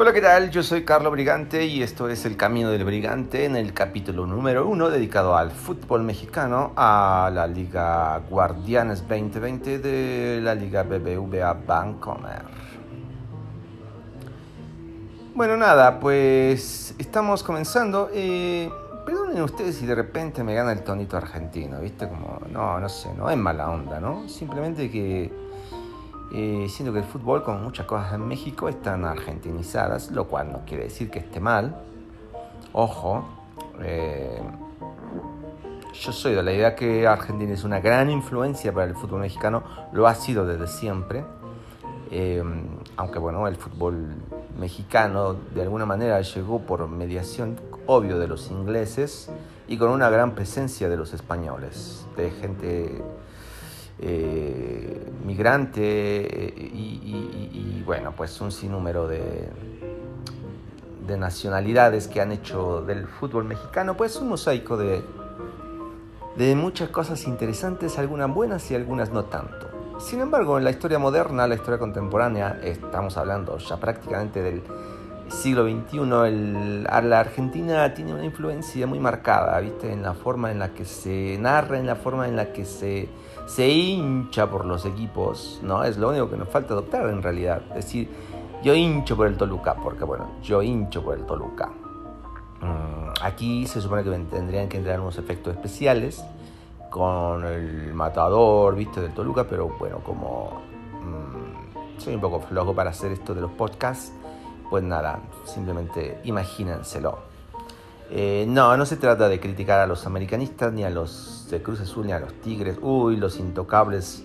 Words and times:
Hola, 0.00 0.12
¿qué 0.12 0.20
tal? 0.20 0.52
Yo 0.52 0.62
soy 0.62 0.84
Carlos 0.84 1.10
Brigante 1.10 1.66
y 1.66 1.82
esto 1.82 2.08
es 2.08 2.24
El 2.24 2.36
Camino 2.36 2.70
del 2.70 2.84
Brigante 2.84 3.46
en 3.46 3.56
el 3.56 3.74
capítulo 3.74 4.26
número 4.26 4.64
uno 4.64 4.90
dedicado 4.90 5.36
al 5.36 5.50
fútbol 5.50 6.04
mexicano, 6.04 6.70
a 6.76 7.28
la 7.34 7.48
Liga 7.48 8.22
Guardianes 8.30 9.00
2020 9.08 9.80
de 9.80 10.40
la 10.40 10.54
Liga 10.54 10.84
BBVA 10.84 11.52
Bancomer. 11.52 12.44
Bueno, 15.34 15.56
nada, 15.56 15.98
pues 15.98 16.94
estamos 16.96 17.42
comenzando. 17.42 18.08
Eh, 18.14 18.70
perdonen 19.04 19.42
ustedes 19.42 19.78
si 19.78 19.84
de 19.84 19.96
repente 19.96 20.44
me 20.44 20.54
gana 20.54 20.70
el 20.70 20.84
tonito 20.84 21.16
argentino, 21.16 21.80
¿viste? 21.80 22.08
Como, 22.08 22.38
no, 22.52 22.78
no 22.78 22.88
sé, 22.88 23.12
no 23.14 23.28
es 23.28 23.36
mala 23.36 23.68
onda, 23.68 23.98
¿no? 23.98 24.28
Simplemente 24.28 24.88
que 24.92 25.47
eh, 26.32 26.68
que 26.76 26.98
el 26.98 27.04
fútbol, 27.04 27.42
como 27.42 27.58
muchas 27.58 27.86
cosas 27.86 28.12
en 28.14 28.26
México, 28.26 28.68
están 28.68 29.04
argentinizadas, 29.04 30.10
lo 30.10 30.26
cual 30.26 30.52
no 30.52 30.60
quiere 30.66 30.84
decir 30.84 31.10
que 31.10 31.18
esté 31.20 31.40
mal. 31.40 31.76
Ojo, 32.72 33.24
eh, 33.80 34.40
yo 35.94 36.12
soy 36.12 36.34
de 36.34 36.42
la 36.42 36.52
idea 36.52 36.74
que 36.74 37.06
Argentina 37.06 37.52
es 37.52 37.64
una 37.64 37.80
gran 37.80 38.10
influencia 38.10 38.72
para 38.72 38.86
el 38.86 38.94
fútbol 38.94 39.20
mexicano, 39.20 39.62
lo 39.92 40.06
ha 40.06 40.14
sido 40.14 40.46
desde 40.46 40.66
siempre. 40.66 41.24
Eh, 42.10 42.42
aunque 42.96 43.18
bueno, 43.18 43.46
el 43.48 43.56
fútbol 43.56 44.14
mexicano 44.58 45.34
de 45.54 45.62
alguna 45.62 45.86
manera 45.86 46.20
llegó 46.20 46.60
por 46.60 46.88
mediación, 46.88 47.58
obvio, 47.86 48.18
de 48.18 48.26
los 48.26 48.50
ingleses 48.50 49.30
y 49.66 49.76
con 49.76 49.90
una 49.90 50.08
gran 50.08 50.34
presencia 50.34 50.88
de 50.88 50.96
los 50.96 51.12
españoles, 51.12 52.06
de 52.16 52.30
gente 52.30 53.02
eh, 54.00 55.10
migrante 55.24 55.82
eh, 55.82 56.54
y, 56.56 57.82
bueno, 57.84 58.12
pues 58.16 58.40
un 58.40 58.52
sinnúmero 58.52 59.08
de, 59.08 59.48
de 61.06 61.16
nacionalidades 61.16 62.06
que 62.06 62.20
han 62.20 62.32
hecho 62.32 62.82
del 62.82 63.06
fútbol 63.06 63.44
mexicano, 63.44 63.96
pues 63.96 64.16
un 64.16 64.28
mosaico 64.28 64.76
de, 64.76 65.02
de 66.36 66.54
muchas 66.54 66.90
cosas 66.90 67.26
interesantes, 67.26 67.98
algunas 67.98 68.32
buenas 68.32 68.70
y 68.70 68.74
algunas 68.74 69.10
no 69.10 69.24
tanto. 69.24 69.68
Sin 69.98 70.20
embargo, 70.20 70.58
en 70.58 70.64
la 70.64 70.70
historia 70.70 70.98
moderna, 70.98 71.48
la 71.48 71.56
historia 71.56 71.78
contemporánea, 71.78 72.60
estamos 72.62 73.16
hablando 73.16 73.58
ya 73.58 73.78
prácticamente 73.78 74.42
del 74.42 74.62
siglo 75.28 75.64
XXI, 75.64 76.84
la 76.84 77.20
Argentina 77.20 77.92
tiene 77.94 78.14
una 78.14 78.24
influencia 78.24 78.86
muy 78.86 79.00
marcada, 79.00 79.58
¿viste? 79.60 79.92
En 79.92 80.02
la 80.02 80.14
forma 80.14 80.50
en 80.52 80.58
la 80.58 80.68
que 80.70 80.84
se 80.84 81.36
narra, 81.38 81.78
en 81.78 81.86
la 81.86 81.96
forma 81.96 82.28
en 82.28 82.36
la 82.36 82.52
que 82.52 82.64
se 82.64 83.08
se 83.48 83.66
hincha 83.66 84.48
por 84.50 84.66
los 84.66 84.84
equipos, 84.84 85.58
¿no? 85.62 85.82
Es 85.82 85.96
lo 85.96 86.10
único 86.10 86.28
que 86.28 86.36
nos 86.36 86.50
falta 86.50 86.74
adoptar 86.74 87.08
en 87.08 87.22
realidad. 87.22 87.62
Es 87.70 87.86
decir, 87.86 88.10
yo 88.62 88.74
hincho 88.74 89.16
por 89.16 89.26
el 89.26 89.38
Toluca, 89.38 89.74
porque 89.74 90.04
bueno, 90.04 90.32
yo 90.42 90.62
hincho 90.62 91.02
por 91.02 91.16
el 91.16 91.24
Toluca. 91.24 91.70
Mm, 92.60 93.14
aquí 93.22 93.66
se 93.66 93.80
supone 93.80 94.04
que 94.04 94.10
tendrían 94.10 94.68
que 94.68 94.76
entrar 94.76 95.00
unos 95.00 95.16
efectos 95.16 95.54
especiales 95.54 96.22
con 96.90 97.42
el 97.46 97.94
matador, 97.94 98.74
viste, 98.74 99.00
del 99.00 99.14
Toluca, 99.14 99.44
pero 99.48 99.74
bueno, 99.78 100.00
como 100.04 100.60
mm, 101.02 101.98
soy 101.98 102.16
un 102.16 102.20
poco 102.20 102.40
flojo 102.40 102.74
para 102.74 102.90
hacer 102.90 103.12
esto 103.12 103.34
de 103.34 103.40
los 103.40 103.50
podcasts, 103.52 104.12
pues 104.68 104.84
nada, 104.84 105.20
simplemente 105.46 106.20
imagínenselo. 106.24 107.18
Eh, 108.10 108.46
no, 108.48 108.76
no 108.76 108.86
se 108.86 108.96
trata 108.96 109.28
de 109.28 109.38
criticar 109.38 109.80
a 109.80 109.86
los 109.86 110.06
americanistas, 110.06 110.72
ni 110.72 110.84
a 110.84 110.90
los 110.90 111.46
de 111.50 111.62
Cruz 111.62 111.80
Azul, 111.80 112.06
ni 112.06 112.12
a 112.12 112.20
los 112.20 112.32
Tigres, 112.40 112.78
uy, 112.80 113.16
los 113.16 113.38
intocables 113.38 114.24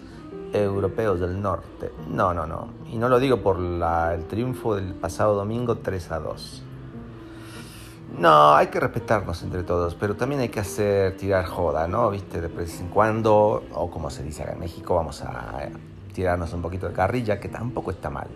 europeos 0.54 1.20
del 1.20 1.42
norte. 1.42 1.92
No, 2.10 2.34
no, 2.34 2.46
no. 2.46 2.70
Y 2.92 2.98
no 2.98 3.10
lo 3.10 3.20
digo 3.20 3.38
por 3.38 3.58
el 3.60 4.26
triunfo 4.26 4.76
del 4.76 4.94
pasado 4.94 5.36
domingo 5.36 5.78
3 5.78 6.12
a 6.12 6.20
2. 6.20 6.64
No, 8.20 8.54
hay 8.54 8.68
que 8.68 8.80
respetarnos 8.80 9.42
entre 9.42 9.64
todos, 9.64 9.96
pero 9.96 10.16
también 10.16 10.42
hay 10.42 10.50
que 10.50 10.60
hacer 10.60 11.18
tirar 11.18 11.46
joda, 11.46 11.88
¿no? 11.88 12.12
Viste, 12.12 12.42
de 12.42 12.48
vez 12.48 12.80
en 12.80 12.90
cuando, 12.90 13.64
o 13.74 13.90
como 13.90 14.12
se 14.12 14.22
dice 14.22 14.44
acá 14.44 14.54
en 14.54 14.60
México, 14.60 14.96
vamos 14.96 15.24
a 15.24 15.68
tirarnos 16.14 16.54
un 16.54 16.62
poquito 16.62 16.88
de 16.88 16.94
carrilla, 16.94 17.40
que 17.40 17.50
tampoco 17.50 17.90
está 17.90 18.12
mal. 18.12 18.28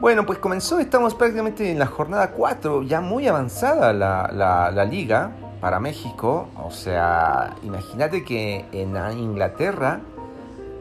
Bueno, 0.00 0.26
pues 0.26 0.38
comenzó, 0.38 0.80
estamos 0.80 1.14
prácticamente 1.14 1.70
en 1.70 1.78
la 1.78 1.86
jornada 1.86 2.32
4, 2.32 2.82
ya 2.82 3.00
muy 3.00 3.28
avanzada 3.28 3.92
la, 3.92 4.84
liga 4.84 5.30
para 5.60 5.78
México. 5.78 6.48
O 6.62 6.70
sea, 6.70 7.54
imagínate 7.62 8.24
que 8.24 8.66
en 8.72 8.96
Inglaterra, 9.18 10.00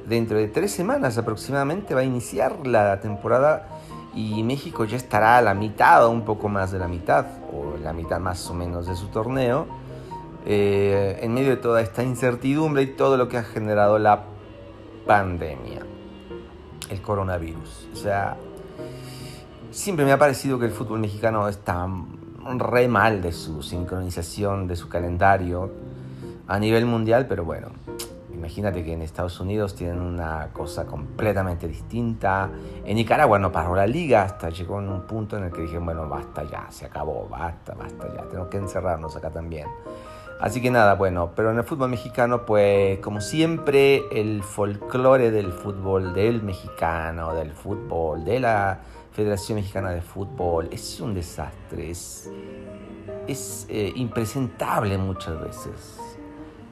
dentro 0.07 0.37
de 0.37 0.47
tres 0.47 0.71
semanas 0.71 1.17
aproximadamente, 1.17 1.93
va 1.93 2.01
a 2.01 2.03
iniciar 2.03 2.65
la 2.65 2.99
temporada 2.99 3.67
y 4.15 4.41
México 4.43 4.83
ya 4.83 4.97
estará 4.97 5.37
a 5.37 5.41
la 5.41 5.53
mitad 5.53 6.05
o 6.05 6.09
un 6.09 6.25
poco 6.25 6.49
más 6.49 6.71
de 6.71 6.79
la 6.79 6.87
mitad, 6.87 7.25
o 7.53 7.77
la 7.77 7.93
mitad 7.93 8.19
más 8.19 8.49
o 8.49 8.55
menos 8.55 8.87
de 8.87 8.95
su 8.95 9.07
torneo, 9.07 9.67
eh, 10.45 11.19
en 11.21 11.33
medio 11.33 11.51
de 11.51 11.57
toda 11.57 11.81
esta 11.81 12.03
incertidumbre 12.03 12.81
y 12.81 12.87
todo 12.87 13.15
lo 13.15 13.29
que 13.29 13.37
ha 13.37 13.43
generado 13.43 13.99
la 13.99 14.23
pandemia, 15.05 15.85
el 16.89 17.01
coronavirus. 17.01 17.89
O 17.93 17.95
sea, 17.95 18.37
Siempre 19.71 20.05
me 20.05 20.11
ha 20.11 20.17
parecido 20.17 20.59
que 20.59 20.65
el 20.65 20.71
fútbol 20.71 20.99
mexicano 20.99 21.47
está 21.47 21.87
re 22.45 22.87
mal 22.87 23.21
de 23.21 23.31
su 23.31 23.63
sincronización, 23.63 24.67
de 24.67 24.75
su 24.75 24.89
calendario 24.89 25.71
a 26.47 26.59
nivel 26.59 26.85
mundial, 26.85 27.25
pero 27.27 27.45
bueno, 27.45 27.69
imagínate 28.33 28.83
que 28.83 28.93
en 28.93 29.01
Estados 29.01 29.39
Unidos 29.39 29.75
tienen 29.75 30.01
una 30.01 30.49
cosa 30.51 30.85
completamente 30.85 31.67
distinta. 31.67 32.49
En 32.83 32.95
Nicaragua 32.95 33.39
no 33.39 33.51
paró 33.51 33.75
la 33.75 33.87
liga 33.87 34.23
hasta 34.23 34.49
llegó 34.49 34.79
en 34.79 34.89
un 34.89 35.01
punto 35.07 35.37
en 35.37 35.45
el 35.45 35.51
que 35.51 35.61
dije, 35.61 35.77
bueno, 35.77 36.07
basta 36.09 36.43
ya, 36.43 36.67
se 36.69 36.85
acabó, 36.85 37.27
basta, 37.29 37.73
basta 37.73 38.13
ya, 38.13 38.23
tenemos 38.23 38.49
que 38.49 38.57
encerrarnos 38.57 39.15
acá 39.15 39.29
también. 39.29 39.67
Así 40.43 40.61
que 40.61 40.71
nada, 40.71 40.95
bueno, 40.95 41.31
pero 41.37 41.51
en 41.51 41.57
el 41.57 41.63
fútbol 41.63 41.89
mexicano, 41.89 42.45
pues 42.45 42.99
como 42.99 43.21
siempre, 43.21 44.03
el 44.11 44.43
folclore 44.43 45.31
del 45.31 45.53
fútbol, 45.53 46.13
del 46.13 46.43
mexicano, 46.43 47.33
del 47.33 47.53
fútbol, 47.53 48.25
de 48.25 48.41
la 48.41 48.81
Federación 49.13 49.59
Mexicana 49.59 49.91
de 49.91 50.01
Fútbol. 50.01 50.67
Es 50.69 50.99
un 50.99 51.13
desastre, 51.13 51.89
es, 51.89 52.29
eh, 53.69 53.93
impresentable 53.95 54.97
muchas 54.97 55.39
veces. 55.39 55.97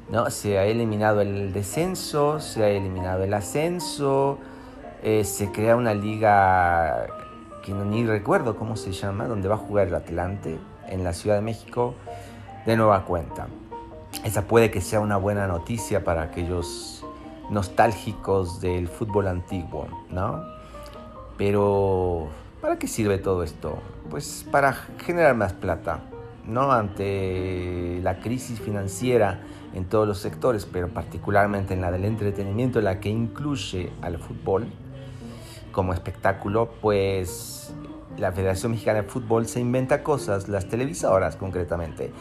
¿no? 0.10 0.30
Se 0.30 0.58
ha 0.58 0.66
eliminado 0.66 1.22
el 1.22 1.54
descenso, 1.54 2.42
se 2.42 2.66
ha 2.66 2.70
eliminado 2.70 3.24
el 3.24 3.34
ascenso, 3.34 4.38
eh, 5.02 5.24
se 5.24 5.50
crea 5.50 5.78
una 5.78 5.94
liga 5.94 7.08
que 7.64 7.72
no, 7.72 7.86
ni 7.86 8.06
recuerdo 8.06 8.58
cómo 8.58 8.76
se 8.76 8.92
llama, 8.92 9.28
donde 9.28 9.48
va 9.48 9.56
a 9.56 9.60
jugar 9.60 9.88
el 9.88 9.96
Atlante 9.96 10.60
en 10.90 11.06
la 11.06 11.14
Ciudad 11.14 11.38
de 11.38 11.42
México 11.42 11.96
de 12.66 12.76
nueva 12.76 13.06
cuenta. 13.06 13.48
Esa 14.24 14.44
puede 14.44 14.70
que 14.70 14.82
sea 14.82 15.00
una 15.00 15.18
buena 15.18 15.48
noticia 15.48 16.04
para 16.04 16.22
aquellos 16.22 17.04
nostálgicos 17.50 18.62
del 18.62 18.88
fútbol 18.88 19.28
antiguo, 19.28 19.88
¿no? 20.10 20.44
Pero, 21.38 22.30
¿para 22.62 22.78
qué 22.78 22.88
sirve 22.88 23.18
todo 23.18 23.44
esto? 23.44 23.80
Pues 24.10 24.46
para 24.52 24.74
generar 24.74 25.36
más 25.36 25.54
plata, 25.54 26.02
¿no? 26.46 26.72
Ante 26.72 28.00
la 28.04 28.20
crisis 28.20 28.60
financiera 28.60 29.42
en 29.74 29.86
todos 29.86 30.08
los 30.08 30.20
sectores, 30.20 30.66
pero 30.66 30.90
particularmente 30.90 31.74
en 31.74 31.82
la 31.82 31.92
del 31.92 32.06
entretenimiento, 32.06 32.80
la 32.82 33.00
que 33.00 33.10
incluye 33.10 33.92
al 34.02 34.18
fútbol 34.20 34.68
como 35.72 35.94
espectáculo, 35.94 36.70
pues 36.82 37.74
la 38.18 38.32
Federación 38.32 38.74
Mexicana 38.74 39.02
de 39.02 39.08
Fútbol 39.08 39.48
se 39.48 39.60
inventa 39.60 40.04
cosas, 40.04 40.48
las 40.48 40.68
televisoras 40.68 41.38
concretamente. 41.38 42.12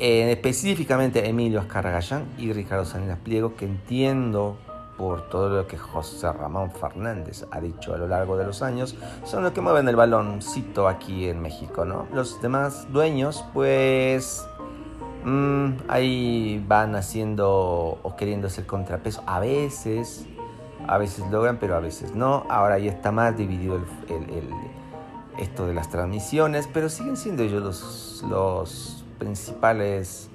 Eh, 0.00 0.30
específicamente 0.30 1.28
Emilio 1.28 1.58
Azcarragallán 1.58 2.26
y 2.38 2.52
Ricardo 2.52 2.84
Salinas 2.84 3.18
Pliego, 3.18 3.56
que 3.56 3.64
entiendo 3.64 4.56
por 4.96 5.28
todo 5.28 5.48
lo 5.48 5.66
que 5.66 5.76
José 5.76 6.32
Ramón 6.32 6.70
Fernández 6.70 7.44
ha 7.50 7.60
dicho 7.60 7.94
a 7.94 7.98
lo 7.98 8.06
largo 8.06 8.36
de 8.36 8.44
los 8.44 8.62
años, 8.62 8.96
son 9.24 9.42
los 9.42 9.52
que 9.52 9.60
mueven 9.60 9.88
el 9.88 9.96
baloncito 9.96 10.86
aquí 10.86 11.28
en 11.28 11.40
México, 11.40 11.84
¿no? 11.84 12.06
Los 12.12 12.40
demás 12.40 12.86
dueños, 12.92 13.44
pues, 13.52 14.46
mm, 15.24 15.70
ahí 15.88 16.64
van 16.68 16.94
haciendo 16.94 17.98
o 18.00 18.16
queriendo 18.16 18.48
ser 18.50 18.66
contrapeso. 18.66 19.24
A 19.26 19.40
veces, 19.40 20.26
a 20.86 20.96
veces 20.98 21.24
logran, 21.28 21.58
pero 21.58 21.74
a 21.74 21.80
veces 21.80 22.14
no. 22.14 22.46
Ahora 22.48 22.78
ya 22.78 22.92
está 22.92 23.10
más 23.10 23.36
dividido 23.36 23.80
el, 24.08 24.48
esto 25.38 25.66
de 25.66 25.74
las 25.74 25.88
transmisiones, 25.88 26.68
pero 26.72 26.88
siguen 26.88 27.16
siendo 27.16 27.42
ellos 27.42 27.62
los, 27.62 28.24
los 28.28 28.97
principales 29.18 30.30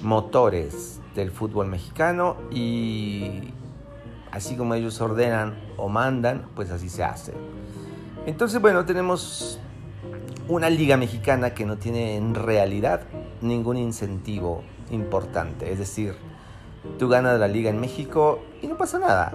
motores 0.00 1.00
del 1.14 1.30
fútbol 1.30 1.66
mexicano 1.66 2.36
y 2.50 3.52
así 4.30 4.56
como 4.56 4.74
ellos 4.74 5.00
ordenan 5.00 5.54
o 5.76 5.88
mandan, 5.88 6.46
pues 6.54 6.70
así 6.70 6.88
se 6.88 7.02
hace. 7.04 7.32
Entonces, 8.26 8.60
bueno, 8.60 8.84
tenemos 8.84 9.60
una 10.48 10.70
liga 10.70 10.96
mexicana 10.96 11.54
que 11.54 11.64
no 11.64 11.76
tiene 11.76 12.16
en 12.16 12.34
realidad 12.34 13.02
ningún 13.40 13.76
incentivo 13.76 14.62
importante. 14.90 15.72
Es 15.72 15.78
decir, 15.78 16.14
tú 16.98 17.08
ganas 17.08 17.38
la 17.40 17.48
liga 17.48 17.70
en 17.70 17.80
México 17.80 18.40
y 18.62 18.66
no 18.66 18.76
pasa 18.76 18.98
nada. 18.98 19.32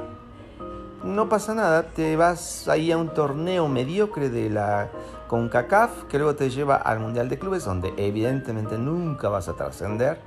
No 1.04 1.30
pasa 1.30 1.56
nada, 1.56 1.84
te 1.84 2.16
vas 2.16 2.68
ahí 2.68 2.92
a 2.92 2.98
un 2.98 3.10
torneo 3.10 3.68
mediocre 3.68 4.30
de 4.30 4.50
la 4.50 4.90
CONCACAF 5.28 6.04
que 6.04 6.18
luego 6.18 6.36
te 6.36 6.50
lleva 6.50 6.76
al 6.76 7.00
Mundial 7.00 7.30
de 7.30 7.40
Clubes 7.40 7.66
donde 7.66 7.94
evidentemente 7.98 8.78
nunca 8.78 9.30
vas 9.30 9.48
a 9.50 9.54
trascender, 9.54 10.20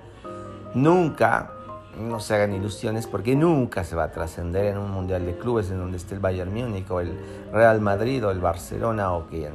nunca, 0.75 1.51
no 1.99 2.19
se 2.19 2.35
hagan 2.35 2.55
ilusiones 2.55 3.07
porque 3.07 3.37
nunca 3.37 3.85
se 3.85 3.95
va 3.95 4.05
a 4.05 4.11
trascender 4.11 4.67
en 4.67 4.79
un 4.79 4.91
Mundial 4.91 5.25
de 5.25 5.37
Clubes 5.37 5.71
en 5.71 5.79
donde 5.79 5.97
esté 5.97 6.15
el 6.15 6.21
Bayern 6.21 6.53
Múnich 6.53 6.91
o 6.91 7.01
el 7.01 7.17
Real 7.53 7.81
Madrid 7.81 8.25
o 8.27 8.31
el 8.31 8.41
Barcelona 8.41 9.13
o 9.13 9.27
quien 9.27 9.53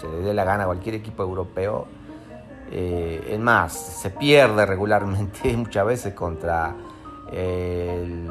se 0.00 0.08
le 0.08 0.20
dé 0.20 0.32
la 0.32 0.44
gana 0.44 0.62
a 0.62 0.66
cualquier 0.66 0.94
equipo 0.94 1.22
europeo. 1.22 1.86
Eh, 2.72 3.32
es 3.32 3.40
más, 3.40 3.72
se 3.72 4.10
pierde 4.10 4.64
regularmente 4.64 5.52
muchas 5.56 5.84
veces 5.84 6.14
contra 6.14 6.74
el 7.32 8.28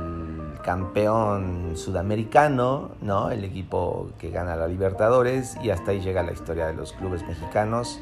campeón 0.64 1.72
sudamericano, 1.76 2.92
¿no? 3.02 3.32
el 3.32 3.44
equipo 3.44 4.10
que 4.20 4.30
gana 4.30 4.56
la 4.56 4.68
Libertadores, 4.68 5.58
y 5.64 5.70
hasta 5.70 5.92
ahí 5.92 6.02
llega 6.02 6.22
la 6.22 6.34
historia 6.34 6.68
de 6.68 6.74
los 6.74 6.94
clubes 6.94 7.26
mexicanos 7.28 8.02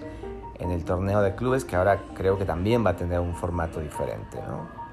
en 0.60 0.72
el 0.72 0.84
torneo 0.84 1.22
de 1.22 1.36
clubes, 1.36 1.66
que 1.66 1.76
ahora 1.76 2.02
creo 2.16 2.38
que 2.38 2.46
también 2.46 2.86
va 2.86 2.92
a 2.92 2.96
tener 2.96 3.20
un 3.20 3.36
formato 3.36 3.80
diferente. 3.80 4.40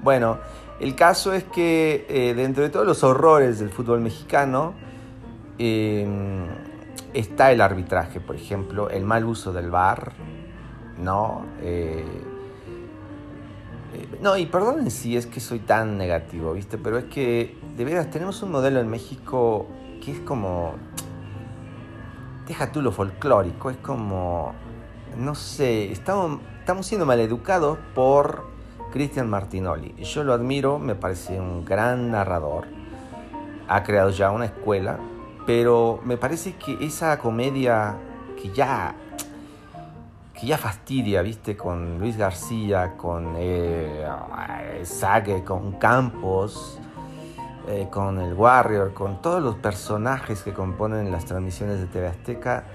Bueno, 0.01 0.37
el 0.79 0.95
caso 0.95 1.33
es 1.33 1.43
que 1.45 2.05
eh, 2.07 2.33
dentro 2.35 2.63
de 2.63 2.69
todos 2.69 2.85
los 2.85 3.03
horrores 3.03 3.59
del 3.59 3.69
fútbol 3.69 3.99
mexicano, 4.01 4.73
em, 5.57 6.45
está 7.13 7.51
el 7.51 7.61
arbitraje, 7.61 8.19
por 8.19 8.35
ejemplo, 8.35 8.89
el 8.89 9.03
mal 9.03 9.25
uso 9.25 9.51
del 9.51 9.71
VAR, 9.71 10.13
¿no? 10.99 11.45
Eh, 11.61 12.05
eh, 13.95 14.07
no, 14.21 14.37
y 14.37 14.45
perdonen 14.45 14.91
si 14.91 15.15
es 15.15 15.25
que 15.25 15.39
soy 15.39 15.59
tan 15.59 15.97
negativo, 15.97 16.53
¿viste? 16.53 16.77
Pero 16.77 16.97
es 16.97 17.05
que, 17.05 17.57
de 17.75 17.85
veras, 17.85 18.09
tenemos 18.11 18.41
un 18.43 18.51
modelo 18.51 18.79
en 18.79 18.89
México 18.89 19.67
que 20.03 20.11
es 20.11 20.19
como. 20.19 20.73
Deja 22.47 22.71
tú 22.71 22.81
lo 22.81 22.91
folclórico, 22.91 23.69
es 23.69 23.77
como. 23.77 24.53
No 25.17 25.33
sé, 25.33 25.91
estamos, 25.91 26.41
estamos 26.59 26.85
siendo 26.85 27.05
maleducados 27.05 27.77
por 27.93 28.45
Cristian 28.91 29.29
Martinoli. 29.29 29.95
Yo 30.03 30.23
lo 30.23 30.33
admiro, 30.33 30.77
me 30.77 30.95
parece 30.95 31.39
un 31.39 31.63
gran 31.63 32.11
narrador. 32.11 32.67
Ha 33.67 33.83
creado 33.83 34.09
ya 34.09 34.31
una 34.31 34.45
escuela, 34.45 34.99
pero 35.45 35.99
me 36.03 36.17
parece 36.17 36.55
que 36.55 36.77
esa 36.85 37.17
comedia 37.17 37.97
que 38.41 38.51
ya 38.51 38.95
que 40.39 40.47
ya 40.47 40.57
fastidia, 40.57 41.21
viste, 41.21 41.55
con 41.55 41.97
Luis 41.99 42.17
García, 42.17 42.95
con 42.97 43.35
eh, 43.37 44.05
con 45.45 45.73
Campos, 45.73 46.79
eh, 47.67 47.87
con 47.89 48.19
el 48.19 48.33
Warrior, 48.33 48.93
con 48.93 49.21
todos 49.21 49.41
los 49.41 49.55
personajes 49.55 50.43
que 50.43 50.53
componen 50.53 51.11
las 51.11 51.25
transmisiones 51.25 51.79
de 51.79 51.87
TV 51.87 52.07
Azteca, 52.07 52.65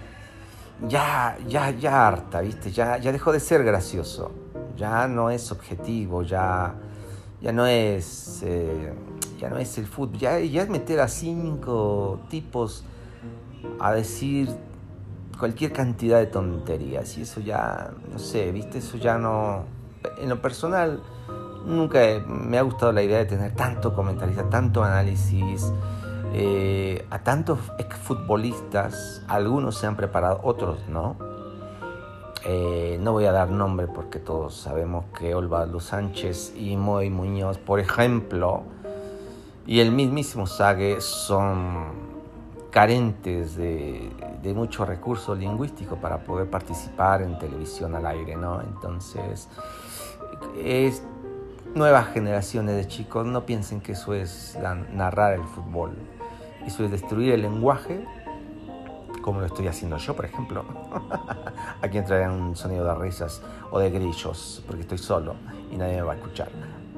ya, 0.89 1.37
ya, 1.47 1.71
ya 1.71 2.09
harta, 2.09 2.41
viste, 2.41 2.71
ya, 2.73 2.97
ya 2.97 3.12
dejó 3.12 3.33
de 3.33 3.41
ser 3.41 3.62
gracioso, 3.62 4.33
ya 4.77 5.07
no 5.07 5.31
es 5.31 5.53
objetivo, 5.53 6.23
ya, 6.23 6.75
ya 7.43 7.53
no 7.53 7.67
es, 7.67 8.43
eh, 8.43 8.95
ya 9.39 9.51
no 9.51 9.59
es 9.59 9.77
el 9.77 9.87
fútbol, 9.87 10.19
ya, 10.19 10.39
ya 10.41 10.62
es 10.62 10.71
meter 10.71 11.01
a 11.01 11.09
cinco 11.09 12.21
tipos 12.31 12.85
a 13.79 13.93
decir 13.93 14.49
cualquier 15.41 15.73
cantidad 15.73 16.19
de 16.19 16.27
tonterías. 16.27 17.19
Y 17.19 17.23
eso 17.23 17.41
ya, 17.41 17.91
no 18.13 18.19
sé, 18.19 18.53
viste, 18.53 18.79
eso 18.79 18.99
ya 18.99 19.19
no... 19.19 19.65
En 20.19 20.29
lo 20.29 20.41
personal, 20.41 21.03
nunca 21.67 22.01
me 22.27 22.59
ha 22.59 22.63
gustado 22.63 22.93
la 22.93 23.03
idea 23.03 23.19
de 23.19 23.25
tener 23.25 23.55
tanto 23.55 23.95
comentarista, 23.95 24.49
tanto 24.49 24.85
análisis, 24.85 25.73
eh, 26.33 27.05
a 27.11 27.19
tantos 27.21 27.59
exfutbolistas, 27.79 29.23
algunos 29.27 29.77
se 29.77 29.87
han 29.87 29.97
preparado, 29.97 30.41
otros 30.45 30.87
no. 30.89 31.17
Eh, 32.45 32.99
no 33.01 33.13
voy 33.13 33.27
a 33.27 33.33
dar 33.33 33.51
nombre 33.51 33.87
porque 33.87 34.19
todos 34.19 34.55
sabemos 34.55 35.07
que 35.19 35.35
Olvaldo 35.35 35.81
Sánchez 35.81 36.55
y 36.57 36.77
Moy 36.77 37.11
Muñoz, 37.11 37.59
por 37.59 37.81
ejemplo, 37.81 38.63
y 39.67 39.81
el 39.81 39.93
mismísimo 39.93 40.47
Sague 40.47 41.01
son 41.01 42.10
carentes 42.71 43.57
de, 43.57 44.11
mucho 44.55 44.85
recurso 44.85 45.35
lingüístico 45.35 45.97
para 45.97 46.19
poder 46.19 46.49
participar 46.49 47.23
en 47.23 47.39
televisión 47.39 47.95
al 47.95 48.07
aire, 48.07 48.37
¿no? 48.37 48.61
Entonces, 48.61 49.49
es 50.63 51.03
nuevas 51.75 52.09
generaciones 52.09 52.77
de 52.77 52.87
chicos 52.87 53.27
no 53.27 53.47
piensen 53.47 53.81
que 53.81 53.93
eso 53.93 54.15
es 54.15 54.59
narrar 54.93 55.35
el 55.35 55.45
fútbol. 55.45 55.97
Eso 56.67 56.85
es 56.85 56.91
destruir 56.91 57.33
el 57.33 57.43
lenguaje, 57.43 58.05
como 59.23 59.41
lo 59.41 59.47
estoy 59.47 59.69
haciendo 59.69 59.97
yo, 59.97 60.15
por 60.15 60.25
ejemplo. 60.25 60.65
Aquí 61.83 61.99
entraría 61.99 62.31
un 62.31 62.55
sonido 62.57 62.85
de 62.85 62.95
risas 62.95 63.43
o 63.71 63.79
de 63.79 63.91
grillos, 63.91 64.63
porque 64.67 64.83
estoy 64.83 64.99
solo 64.99 65.35
y 65.71 65.77
nadie 65.77 65.97
me 65.97 66.03
va 66.03 66.13
a 66.13 66.17
escuchar. 66.17 66.49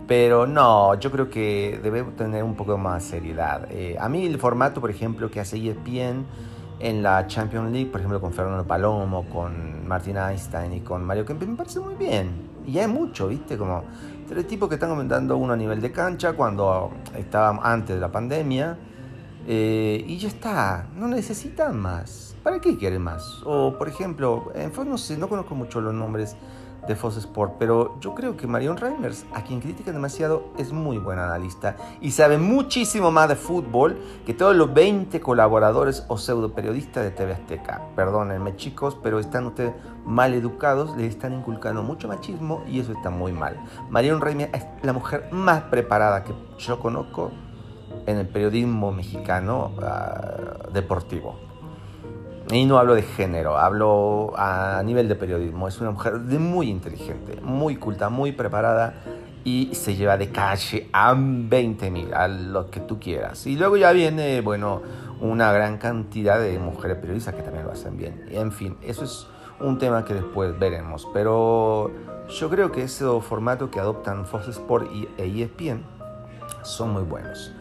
Pero 0.06 0.46
no, 0.46 0.94
yo 0.98 1.10
creo 1.10 1.30
que 1.30 1.80
debe 1.82 2.02
tener 2.02 2.42
un 2.42 2.54
poco 2.54 2.76
más 2.76 3.04
seriedad. 3.04 3.66
Eh, 3.70 3.96
a 3.98 4.08
mí 4.08 4.26
el 4.26 4.38
formato, 4.38 4.80
por 4.80 4.90
ejemplo, 4.90 5.30
que 5.30 5.40
hace 5.40 5.56
ESPN 5.56 6.26
en 6.80 7.02
la 7.02 7.26
Champions 7.28 7.70
League, 7.70 7.90
por 7.90 8.00
ejemplo, 8.00 8.20
con 8.20 8.32
Fernando 8.32 8.66
Palomo, 8.66 9.24
con 9.28 9.86
Martin 9.86 10.16
Einstein 10.16 10.72
y 10.72 10.80
con 10.80 11.04
Mario 11.04 11.24
Kempes, 11.24 11.48
me 11.48 11.56
parece 11.56 11.78
muy 11.78 11.94
bien. 11.94 12.50
Y 12.66 12.78
hay 12.78 12.88
mucho, 12.88 13.28
¿viste? 13.28 13.56
Como 13.56 13.84
tres 14.28 14.46
tipos 14.46 14.68
que 14.68 14.74
están 14.74 14.90
comentando 14.90 15.36
uno 15.36 15.52
a 15.52 15.56
nivel 15.56 15.80
de 15.80 15.92
cancha 15.92 16.32
cuando 16.32 16.90
estaba 17.16 17.60
antes 17.62 17.94
de 17.94 18.00
la 18.00 18.10
pandemia. 18.10 18.76
Eh, 19.46 20.04
y 20.06 20.18
ya 20.18 20.28
está, 20.28 20.86
no 20.96 21.08
necesitan 21.08 21.78
más. 21.78 22.36
¿Para 22.42 22.60
qué 22.60 22.76
quieren 22.76 23.02
más? 23.02 23.42
O, 23.44 23.76
por 23.78 23.88
ejemplo, 23.88 24.52
en 24.54 24.72
no 24.88 24.98
sé, 24.98 25.16
no 25.16 25.28
conozco 25.28 25.54
mucho 25.54 25.80
los 25.80 25.94
nombres 25.94 26.36
de 26.86 26.96
Fox 26.96 27.16
Sport, 27.16 27.54
pero 27.58 27.98
yo 28.00 28.14
creo 28.14 28.36
que 28.36 28.46
Marion 28.46 28.76
Reimers, 28.76 29.24
a 29.32 29.42
quien 29.42 29.60
critican 29.60 29.94
demasiado, 29.94 30.48
es 30.58 30.72
muy 30.72 30.98
buen 30.98 31.18
analista 31.18 31.76
y 32.00 32.10
sabe 32.10 32.38
muchísimo 32.38 33.10
más 33.10 33.28
de 33.28 33.36
fútbol 33.36 33.98
que 34.26 34.34
todos 34.34 34.56
los 34.56 34.72
20 34.74 35.20
colaboradores 35.20 36.04
o 36.08 36.18
pseudo 36.18 36.52
periodistas 36.52 37.04
de 37.04 37.10
TV 37.10 37.32
Azteca. 37.32 37.82
Perdónenme 37.94 38.56
chicos, 38.56 38.98
pero 39.02 39.18
están 39.18 39.46
ustedes 39.46 39.74
mal 40.04 40.34
educados, 40.34 40.96
les 40.96 41.10
están 41.10 41.32
inculcando 41.32 41.82
mucho 41.82 42.08
machismo 42.08 42.62
y 42.66 42.80
eso 42.80 42.92
está 42.92 43.10
muy 43.10 43.32
mal. 43.32 43.56
Marion 43.90 44.20
Reimers 44.20 44.52
es 44.54 44.66
la 44.82 44.92
mujer 44.92 45.28
más 45.30 45.62
preparada 45.64 46.24
que 46.24 46.34
yo 46.58 46.80
conozco 46.80 47.30
en 48.06 48.18
el 48.18 48.28
periodismo 48.28 48.92
mexicano 48.92 49.72
uh, 49.76 50.72
deportivo. 50.72 51.51
Y 52.52 52.66
no 52.66 52.78
hablo 52.78 52.94
de 52.94 53.02
género, 53.02 53.56
hablo 53.56 54.34
a 54.36 54.82
nivel 54.84 55.08
de 55.08 55.14
periodismo. 55.14 55.68
Es 55.68 55.80
una 55.80 55.90
mujer 55.90 56.18
muy 56.18 56.68
inteligente, 56.68 57.40
muy 57.40 57.76
culta, 57.76 58.10
muy 58.10 58.32
preparada 58.32 58.92
y 59.42 59.74
se 59.74 59.96
lleva 59.96 60.18
de 60.18 60.28
calle 60.28 60.90
a 60.92 61.14
20.000, 61.14 62.12
a 62.12 62.28
lo 62.28 62.70
que 62.70 62.80
tú 62.80 63.00
quieras. 63.00 63.46
Y 63.46 63.56
luego 63.56 63.78
ya 63.78 63.92
viene, 63.92 64.42
bueno, 64.42 64.82
una 65.22 65.50
gran 65.50 65.78
cantidad 65.78 66.38
de 66.38 66.58
mujeres 66.58 66.98
periodistas 66.98 67.34
que 67.34 67.42
también 67.42 67.64
lo 67.64 67.72
hacen 67.72 67.96
bien. 67.96 68.26
En 68.30 68.52
fin, 68.52 68.76
eso 68.82 69.04
es 69.04 69.26
un 69.58 69.78
tema 69.78 70.04
que 70.04 70.12
después 70.12 70.58
veremos. 70.58 71.08
Pero 71.14 71.90
yo 72.28 72.50
creo 72.50 72.70
que 72.70 72.82
esos 72.82 73.24
formatos 73.24 73.70
que 73.70 73.80
adoptan 73.80 74.26
Fox 74.26 74.48
Sport 74.48 74.88
e 75.16 75.42
ESPN 75.42 75.82
son 76.62 76.90
muy 76.90 77.02
buenos 77.02 77.54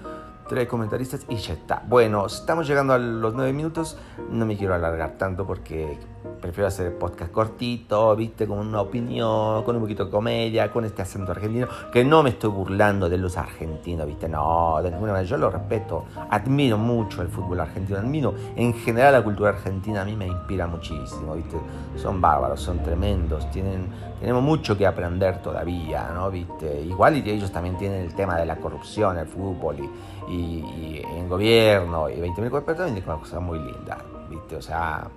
tres 0.51 0.67
comentaristas 0.67 1.25
y 1.29 1.37
ya 1.37 1.53
está. 1.53 1.81
Bueno, 1.87 2.25
estamos 2.25 2.67
llegando 2.67 2.91
a 2.91 2.97
los 2.97 3.33
nueve 3.33 3.53
minutos. 3.53 3.97
No 4.29 4.45
me 4.45 4.57
quiero 4.57 4.73
alargar 4.75 5.17
tanto 5.17 5.47
porque 5.47 5.97
prefiero 6.41 6.67
hacer 6.67 6.97
podcast 6.97 7.31
cortito, 7.31 8.15
viste, 8.15 8.47
con 8.47 8.59
una 8.59 8.81
opinión, 8.81 9.63
con 9.63 9.75
un 9.75 9.81
poquito 9.81 10.05
de 10.05 10.11
comedia, 10.11 10.71
con 10.71 10.85
este 10.85 11.01
acento 11.01 11.31
argentino, 11.31 11.67
que 11.91 12.03
no 12.03 12.23
me 12.23 12.31
estoy 12.31 12.49
burlando 12.49 13.09
de 13.09 13.17
los 13.17 13.37
argentinos, 13.37 14.07
viste, 14.07 14.27
no, 14.27 14.79
de 14.81 14.91
ninguna 14.91 15.13
manera, 15.13 15.29
yo 15.29 15.37
lo 15.37 15.49
respeto, 15.49 16.05
admiro 16.29 16.77
mucho 16.77 17.21
el 17.21 17.27
fútbol 17.27 17.59
argentino, 17.59 17.99
admiro 17.99 18.33
en 18.55 18.73
general 18.73 19.13
la 19.13 19.23
cultura 19.23 19.49
argentina, 19.49 20.01
a 20.01 20.05
mí 20.05 20.15
me 20.15 20.27
inspira 20.27 20.67
muchísimo, 20.67 21.35
viste, 21.35 21.57
son 21.95 22.21
bárbaros, 22.21 22.61
son 22.61 22.83
tremendos, 22.83 23.49
tienen, 23.51 23.87
tenemos 24.19 24.43
mucho 24.43 24.77
que 24.77 24.85
aprender 24.85 25.41
todavía, 25.41 26.09
¿no? 26.13 26.29
Viste, 26.29 26.81
igual 26.81 27.17
y 27.17 27.29
ellos 27.29 27.51
también 27.51 27.77
tienen 27.77 28.01
el 28.01 28.15
tema 28.15 28.37
de 28.37 28.45
la 28.45 28.57
corrupción, 28.57 29.17
el 29.17 29.27
fútbol 29.27 29.77
y 29.79 29.89
y, 30.27 31.01
en 31.03 31.29
gobierno 31.29 32.09
y 32.09 32.15
20.000 32.15 32.49
cosas, 32.49 32.63
pero 32.65 32.77
también 32.77 33.03
tiene 33.03 33.19
cosas 33.19 33.41
muy 33.41 33.59
lindas, 33.59 33.97
¿viste? 34.29 34.55
O 34.55 34.61
sea, 34.61 35.07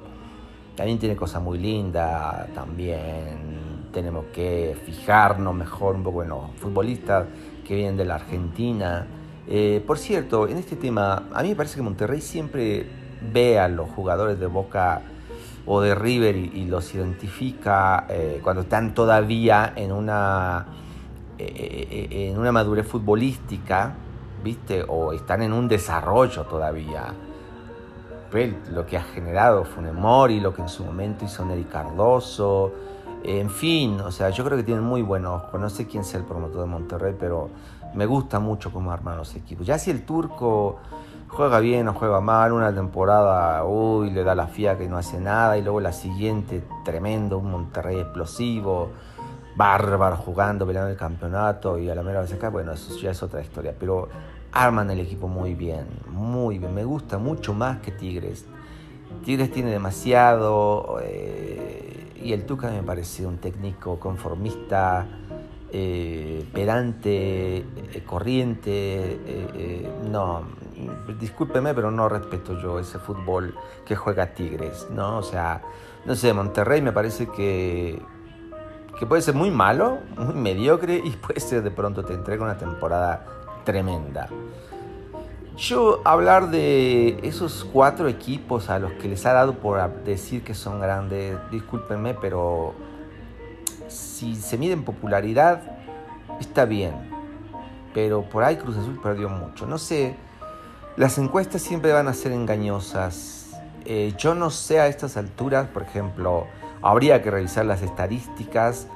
también 0.77 0.99
tiene 0.99 1.17
cosas 1.17 1.43
muy 1.43 1.59
lindas, 1.59 2.49
también 2.55 3.89
tenemos 3.93 4.27
que 4.33 4.77
fijarnos 4.85 5.55
mejor 5.55 5.95
un 5.95 6.03
poco 6.03 6.23
en 6.23 6.31
los 6.31 6.51
futbolistas 6.59 7.27
que 7.67 7.77
vienen 7.77 7.97
de 7.97 8.05
la 8.05 8.17
Argentina. 8.17 9.07
Eh, 9.47 9.83
por 9.87 9.99
cierto, 9.99 10.49
en 10.49 10.59
este 10.59 10.77
tema, 10.77 11.29
a 11.33 11.43
mí 11.43 11.51
me 11.51 11.55
parece 11.55 11.77
que 11.77 11.83
Monterrey 11.83 12.21
siempre 12.21 12.87
ve 13.33 13.59
a 13.59 13.69
los 13.69 13.89
jugadores 13.91 14.39
de 14.41 14.47
Boca 14.47 15.03
o 15.67 15.81
de 15.81 15.95
River 15.95 16.37
y, 16.37 16.65
los 16.67 16.95
identifica 16.95 18.07
eh, 18.09 18.41
cuando 18.43 18.63
están 18.63 18.95
todavía 18.95 19.73
en 19.77 19.93
una, 19.93 20.67
eh, 21.39 22.29
en 22.31 22.39
una 22.39 22.53
madurez 22.53 22.87
futbolística 22.87 23.95
¿viste? 24.45 24.85
O 24.87 25.13
están 25.13 25.43
en 25.43 25.53
un 25.53 25.67
desarrollo 25.67 26.45
todavía. 26.45 27.13
Lo 28.73 28.85
que 28.85 28.97
ha 28.97 29.03
generado 29.03 29.65
Funemori, 29.65 30.41
lo 30.41 30.53
que 30.53 30.63
en 30.63 30.69
su 30.69 30.85
momento 30.85 31.25
hizo 31.25 31.45
Neri 31.45 31.65
Cardoso, 31.65 32.73
en 33.23 33.49
fin, 33.49 34.01
o 34.01 34.11
sea, 34.11 34.31
yo 34.31 34.45
creo 34.45 34.59
que 34.59 34.65
tienen 34.65 34.85
muy 34.85 35.03
buen 35.03 35.25
ojo. 35.25 35.57
No 35.57 35.71
sé 35.71 35.87
quién 35.87 36.05
sea 36.05 36.21
el 36.21 36.27
promotor 36.27 36.63
de 36.63 36.67
Monterrey, 36.67 37.15
pero 37.19 37.49
me 37.95 38.07
gusta 38.07 38.41
mucho 38.41 38.73
cómo 38.73 38.91
arman 38.91 39.17
los 39.17 39.35
equipos. 39.37 39.65
Ya 39.67 39.79
si 39.79 39.91
el 39.91 40.05
turco 40.05 40.79
juega 41.29 41.61
bien 41.61 41.89
o 41.89 41.95
juega 41.95 42.21
mal, 42.21 42.53
una 42.53 42.75
temporada, 42.75 43.65
uy, 43.65 44.11
le 44.11 44.25
da 44.25 44.35
la 44.35 44.49
fía 44.49 44.77
que 44.77 44.89
no 44.89 44.99
hace 44.99 45.21
nada, 45.21 45.57
y 45.57 45.63
luego 45.63 45.81
la 45.81 45.93
siguiente, 45.93 46.65
tremendo, 46.85 47.39
un 47.39 47.51
Monterrey 47.51 47.99
explosivo, 47.99 48.91
bárbaro 49.57 50.17
jugando, 50.17 50.67
peleando 50.67 50.91
el 50.91 50.97
campeonato, 50.97 51.79
y 51.79 51.89
a 51.89 51.95
la 51.95 52.03
mera 52.03 52.21
vez 52.21 52.33
acá, 52.33 52.51
bueno, 52.51 52.73
eso 52.73 52.99
ya 52.99 53.13
es 53.13 53.23
otra 53.23 53.41
historia. 53.41 53.75
Pero 53.79 54.09
arman 54.55 54.89
el 54.91 55.01
equipo 55.01 55.27
muy 55.27 55.55
bien, 55.55 55.87
muy 56.09 56.59
bien. 56.59 56.73
Me 56.73 56.85
gusta 56.85 57.19
mucho 57.19 57.53
más 57.53 57.81
que 57.81 57.91
Tigres. 57.91 58.47
Tigres 59.25 59.51
tiene 59.51 59.71
demasiado. 59.71 61.01
Eh, 61.03 62.13
y 62.23 62.33
el 62.33 62.47
Tuca 62.47 62.71
me 62.71 62.83
parece 62.83 63.27
un 63.27 63.39
técnico 63.39 63.99
conformista, 63.99 65.07
eh, 65.71 66.47
pedante, 66.55 67.57
eh, 67.59 68.03
corriente. 68.07 69.19
no, 70.11 70.43
discúlpeme, 71.21 71.75
pero 71.75 71.91
no 71.91 72.09
respeto 72.09 72.59
yo 72.61 72.79
ese 72.79 72.99
fútbol 72.99 73.55
que 73.85 73.97
juega 73.97 74.35
Tigres, 74.35 74.87
¿no? 74.91 75.19
O 75.19 75.23
sea, 75.23 75.63
no 76.07 76.15
sé, 76.15 76.33
Monterrey 76.33 76.81
me 76.81 76.93
parece 76.93 77.27
que, 77.27 78.01
que 78.99 79.07
puede 79.07 79.21
ser 79.21 79.35
muy 79.35 79.51
malo, 79.51 79.99
muy 80.17 80.35
mediocre 80.35 81.03
y 81.05 81.11
puede 81.11 81.41
ser 81.41 81.63
de 81.63 81.71
pronto 81.73 82.05
te 82.05 82.15
entrega 82.15 82.45
una 82.45 82.57
temporada 82.57 83.44
tremenda. 83.65 84.29
Yo 85.57 86.01
hablar 86.05 86.51
de 86.51 87.21
esos 87.23 87.65
cuatro 87.65 88.09
equipos 88.09 88.71
a 88.71 88.79
los 88.79 88.93
que 88.95 89.09
les 89.09 89.25
ha 89.25 89.33
dado 89.33 89.55
por 89.55 89.89
decir 90.03 90.43
que 90.43 90.53
son 90.53 90.81
grandes, 90.81 91.39
discúlpenme, 91.51 92.15
pero 92.15 92.75
si 93.87 94.35
se 94.35 94.59
mide 94.59 94.73
en 94.73 94.83
popularidad, 94.83 95.63
está 96.41 96.65
bien. 96.65 96.95
Pero 97.93 98.23
por 98.23 98.43
ahí 98.43 98.57
Cruz 98.57 98.77
Azul 98.77 99.01
perdió 99.01 99.29
mucho. 99.29 99.67
No 99.67 99.79
sé, 99.79 100.17
las 100.97 101.19
encuestas 101.19 101.63
siempre 101.63 101.93
van 101.93 102.09
a 102.09 102.15
ser 102.15 102.33
engañosas. 102.33 103.57
Eh, 103.85 104.13
yo 104.19 104.35
no 104.35 104.51
sé 104.51 104.81
a 104.81 104.89
estas 104.89 105.17
alturas, 105.17 105.69
por 105.69 105.83
ejemplo, 105.83 106.47
habría 106.83 107.23
que 107.23 107.31
revisar 107.31 107.65
las 107.65 107.83
estadísticas 107.83 108.89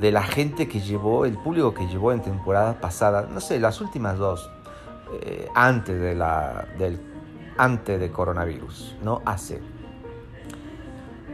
de 0.00 0.12
la 0.12 0.22
gente 0.22 0.68
que 0.68 0.80
llevó, 0.80 1.24
el 1.24 1.36
público 1.38 1.74
que 1.74 1.86
llevó 1.86 2.12
en 2.12 2.20
temporadas 2.20 2.76
pasadas, 2.76 3.30
no 3.30 3.40
sé, 3.40 3.60
las 3.60 3.80
últimas 3.80 4.18
dos, 4.18 4.50
eh, 5.22 5.48
antes, 5.54 6.00
de 6.00 6.14
la, 6.14 6.66
del, 6.78 7.00
antes 7.56 8.00
de 8.00 8.10
coronavirus, 8.10 8.96
no 9.02 9.22
hace. 9.24 9.60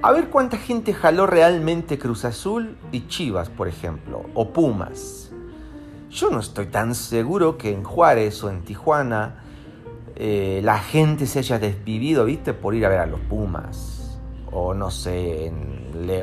A 0.02 0.12
ver 0.12 0.31
cuánta 0.31 0.57
gente 0.57 0.95
jaló 0.95 1.26
realmente 1.26 1.99
Cruz 1.99 2.25
Azul 2.25 2.76
y 2.90 3.07
Chivas, 3.07 3.50
por 3.50 3.69
ejemplo, 3.69 4.25
o 4.35 4.50
Pumas. 4.50 5.31
Yo 6.11 6.31
no 6.31 6.40
estoy 6.40 6.67
tan 6.67 6.95
seguro 6.95 7.59
que 7.59 7.73
en 7.73 7.85
Juárez 7.85 8.43
o 8.43 8.50
en 8.50 8.62
Tijuana 8.62 9.45
eh, 10.17 10.61
la 10.64 10.79
gente 10.79 11.26
se 11.26 11.38
haya 11.38 11.59
desvivido, 11.59 12.25
¿viste? 12.25 12.55
Por 12.55 12.75
ir 12.75 12.87
a 12.87 12.88
ver 12.88 12.99
a 13.00 13.07
los 13.07 13.21
Pumas 13.21 14.00
o 14.52 14.75
no 14.75 14.90
sé, 14.90 15.47
en 15.47 15.80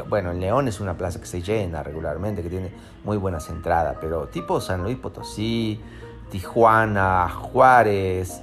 bueno, 0.09 0.31
en 0.31 0.39
León 0.39 0.67
es 0.67 0.79
una 0.79 0.97
plaza 0.97 1.19
que 1.19 1.25
se 1.25 1.41
llena 1.41 1.83
regularmente, 1.83 2.41
que 2.43 2.49
tiene 2.49 2.71
muy 3.03 3.17
buenas 3.17 3.49
entradas, 3.49 3.97
pero 3.99 4.27
tipo 4.27 4.61
San 4.61 4.83
Luis 4.83 4.97
Potosí, 4.97 5.81
Tijuana, 6.29 7.29
Juárez, 7.29 8.41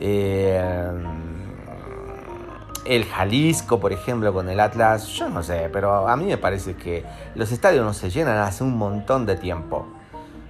eh, 0.00 0.92
el 2.84 3.04
Jalisco, 3.04 3.80
por 3.80 3.92
ejemplo, 3.92 4.32
con 4.32 4.48
el 4.48 4.60
Atlas, 4.60 5.08
yo 5.08 5.28
no 5.28 5.42
sé, 5.42 5.68
pero 5.72 6.08
a 6.08 6.16
mí 6.16 6.26
me 6.26 6.38
parece 6.38 6.74
que 6.74 7.04
los 7.34 7.50
estadios 7.50 7.84
no 7.84 7.94
se 7.94 8.10
llenan 8.10 8.38
hace 8.38 8.62
un 8.62 8.76
montón 8.76 9.26
de 9.26 9.36
tiempo. 9.36 9.86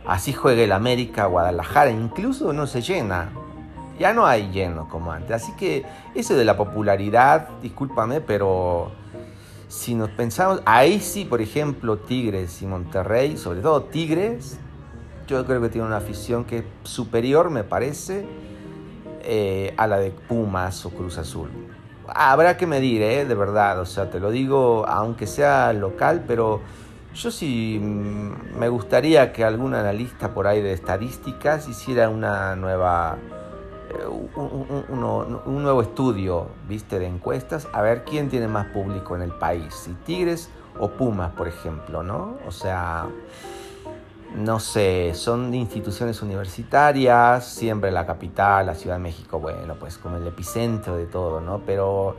Así 0.06 0.32
juega 0.32 0.62
el 0.62 0.72
América, 0.72 1.26
Guadalajara, 1.26 1.90
incluso 1.90 2.52
no 2.52 2.66
se 2.66 2.82
llena 2.82 3.30
ya 3.98 4.12
no 4.12 4.26
hay 4.26 4.50
lleno 4.50 4.88
como 4.88 5.12
antes. 5.12 5.42
Así 5.42 5.52
que 5.52 5.84
eso 6.14 6.34
de 6.34 6.44
la 6.44 6.56
popularidad, 6.56 7.48
discúlpame, 7.62 8.20
pero 8.20 8.92
si 9.68 9.94
nos 9.94 10.10
pensamos, 10.10 10.62
ahí 10.64 11.00
sí, 11.00 11.24
por 11.24 11.40
ejemplo, 11.40 11.98
Tigres 11.98 12.62
y 12.62 12.66
Monterrey, 12.66 13.36
sobre 13.36 13.60
todo 13.60 13.82
Tigres, 13.84 14.58
yo 15.26 15.44
creo 15.44 15.60
que 15.60 15.68
tiene 15.68 15.86
una 15.86 15.96
afición 15.96 16.44
que 16.44 16.58
es 16.58 16.64
superior, 16.84 17.50
me 17.50 17.64
parece, 17.64 18.26
eh, 19.22 19.74
a 19.76 19.86
la 19.86 19.98
de 19.98 20.12
Pumas 20.12 20.86
o 20.86 20.90
Cruz 20.90 21.18
Azul. 21.18 21.48
Habrá 22.06 22.56
que 22.56 22.66
medir, 22.66 23.02
¿eh? 23.02 23.24
de 23.24 23.34
verdad, 23.34 23.80
o 23.80 23.86
sea, 23.86 24.08
te 24.08 24.20
lo 24.20 24.30
digo, 24.30 24.86
aunque 24.86 25.26
sea 25.26 25.72
local, 25.72 26.24
pero 26.28 26.60
yo 27.12 27.32
sí 27.32 27.80
mm, 27.82 28.58
me 28.58 28.68
gustaría 28.68 29.32
que 29.32 29.42
algún 29.42 29.74
analista 29.74 30.32
por 30.32 30.46
ahí 30.46 30.62
de 30.62 30.72
estadísticas 30.72 31.68
hiciera 31.68 32.08
una 32.08 32.54
nueva 32.54 33.18
un, 34.36 35.62
nuevo 35.62 35.82
estudio, 35.82 36.48
viste, 36.68 36.98
de 36.98 37.06
encuestas, 37.06 37.68
a 37.72 37.82
ver 37.82 38.04
quién 38.04 38.28
tiene 38.28 38.48
más 38.48 38.66
público 38.66 39.16
en 39.16 39.22
el 39.22 39.32
país, 39.32 39.74
si 39.74 39.92
Tigres 40.04 40.50
o 40.78 40.88
Pumas, 40.90 41.32
por 41.32 41.48
ejemplo, 41.48 42.02
¿no? 42.02 42.36
O 42.46 42.50
sea, 42.50 43.08
no 44.34 44.60
sé, 44.60 45.12
son 45.14 45.54
instituciones 45.54 46.20
universitarias, 46.22 47.44
siempre 47.46 47.90
la 47.90 48.04
capital, 48.04 48.66
la 48.66 48.74
Ciudad 48.74 48.96
de 48.96 49.02
México, 49.02 49.38
bueno, 49.38 49.76
pues 49.78 49.98
como 49.98 50.16
el 50.16 50.26
epicentro 50.26 50.96
de 50.96 51.06
todo, 51.06 51.40
¿no? 51.40 51.60
Pero 51.64 52.16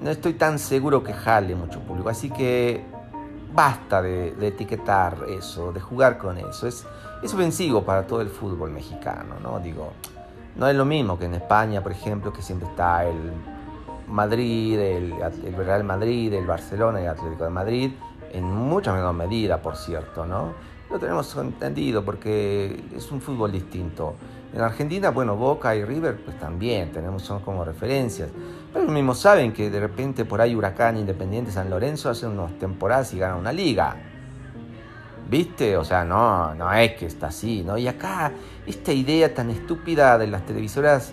no 0.00 0.10
estoy 0.10 0.34
tan 0.34 0.58
seguro 0.58 1.02
que 1.02 1.12
jale 1.12 1.54
mucho 1.54 1.80
público, 1.80 2.08
así 2.08 2.30
que 2.30 2.84
basta 3.52 4.02
de, 4.02 4.34
etiquetar 4.46 5.24
eso, 5.28 5.72
de 5.72 5.80
jugar 5.80 6.18
con 6.18 6.38
eso, 6.38 6.68
es, 6.68 6.86
es 7.22 7.32
ofensivo 7.32 7.82
para 7.82 8.06
todo 8.06 8.20
el 8.20 8.28
fútbol 8.28 8.70
mexicano, 8.70 9.36
¿no? 9.42 9.58
Digo, 9.58 9.92
no 10.56 10.68
es 10.68 10.74
lo 10.74 10.84
mismo 10.84 11.18
que 11.18 11.26
en 11.26 11.34
España, 11.34 11.82
por 11.82 11.92
ejemplo, 11.92 12.32
que 12.32 12.42
siempre 12.42 12.68
está 12.68 13.04
el 13.04 13.32
Madrid, 14.08 14.78
el, 14.78 15.12
Real 15.56 15.84
Madrid, 15.84 16.32
el 16.32 16.46
Barcelona 16.46 17.00
y 17.00 17.04
el 17.04 17.10
Atlético 17.10 17.44
de 17.44 17.50
Madrid, 17.50 17.90
en 18.32 18.44
mucha 18.44 18.92
menor 18.92 19.14
medida, 19.14 19.60
por 19.60 19.76
cierto, 19.76 20.26
¿no? 20.26 20.54
Lo 20.90 20.98
tenemos 20.98 21.34
entendido 21.36 22.04
porque 22.04 22.84
es 22.94 23.10
un 23.10 23.20
fútbol 23.20 23.50
distinto. 23.52 24.14
En 24.54 24.60
Argentina, 24.60 25.10
bueno, 25.10 25.36
Boca 25.36 25.74
y 25.74 25.84
River, 25.84 26.22
pues 26.24 26.38
también 26.38 26.92
tenemos, 26.92 27.22
son 27.22 27.40
como 27.40 27.64
referencias. 27.64 28.30
Pero 28.72 28.84
ellos 28.84 28.94
mismos 28.94 29.18
saben 29.18 29.52
que 29.52 29.68
de 29.68 29.80
repente 29.80 30.24
por 30.24 30.40
ahí 30.40 30.54
Huracán 30.54 30.96
Independiente 30.96 31.50
San 31.50 31.68
Lorenzo 31.68 32.08
hace 32.08 32.26
unas 32.26 32.56
temporadas 32.58 33.12
y 33.12 33.18
gana 33.18 33.36
una 33.36 33.52
liga. 33.52 33.96
¿Viste? 35.28 35.76
O 35.76 35.84
sea, 35.84 36.04
no, 36.04 36.54
no 36.54 36.72
es 36.72 36.92
que 36.92 37.06
está 37.06 37.28
así, 37.28 37.62
¿no? 37.64 37.76
Y 37.76 37.88
acá, 37.88 38.32
esta 38.64 38.92
idea 38.92 39.34
tan 39.34 39.50
estúpida 39.50 40.18
de 40.18 40.28
las 40.28 40.46
televisoras 40.46 41.12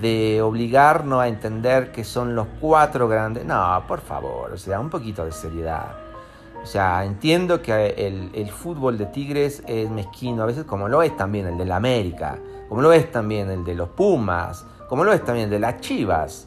de 0.00 0.40
obligarnos 0.42 1.20
a 1.20 1.28
entender 1.28 1.92
que 1.92 2.02
son 2.02 2.34
los 2.34 2.46
cuatro 2.60 3.08
grandes. 3.08 3.44
No, 3.44 3.84
por 3.86 4.00
favor, 4.00 4.52
o 4.52 4.58
sea, 4.58 4.80
un 4.80 4.90
poquito 4.90 5.24
de 5.24 5.32
seriedad. 5.32 5.94
O 6.62 6.66
sea, 6.66 7.04
entiendo 7.04 7.60
que 7.60 7.88
el, 7.96 8.30
el, 8.34 8.50
fútbol 8.50 8.96
de 8.96 9.06
Tigres 9.06 9.62
es 9.66 9.90
mezquino, 9.90 10.44
a 10.44 10.46
veces 10.46 10.64
como 10.64 10.88
lo 10.88 11.02
es 11.02 11.16
también 11.16 11.46
el 11.46 11.58
de 11.58 11.64
la 11.64 11.76
América, 11.76 12.38
como 12.68 12.82
lo 12.82 12.92
es 12.92 13.10
también 13.10 13.50
el 13.50 13.64
de 13.64 13.74
los 13.74 13.88
Pumas, 13.90 14.64
como 14.88 15.02
lo 15.04 15.12
es 15.12 15.24
también 15.24 15.46
el 15.46 15.50
de 15.50 15.58
las 15.58 15.80
Chivas. 15.80 16.46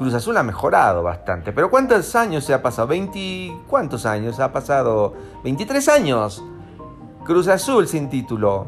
Cruz 0.00 0.14
Azul 0.14 0.34
ha 0.38 0.42
mejorado 0.42 1.02
bastante. 1.02 1.52
Pero 1.52 1.68
¿cuántos 1.68 2.16
años 2.16 2.42
se 2.42 2.54
ha 2.54 2.62
pasado? 2.62 2.88
¿20 2.88 3.64
cuántos 3.66 4.06
años? 4.06 4.40
Ha 4.40 4.50
pasado 4.50 5.12
23 5.44 5.86
años. 5.90 6.42
Cruz 7.26 7.48
Azul 7.48 7.86
sin 7.86 8.08
título. 8.08 8.66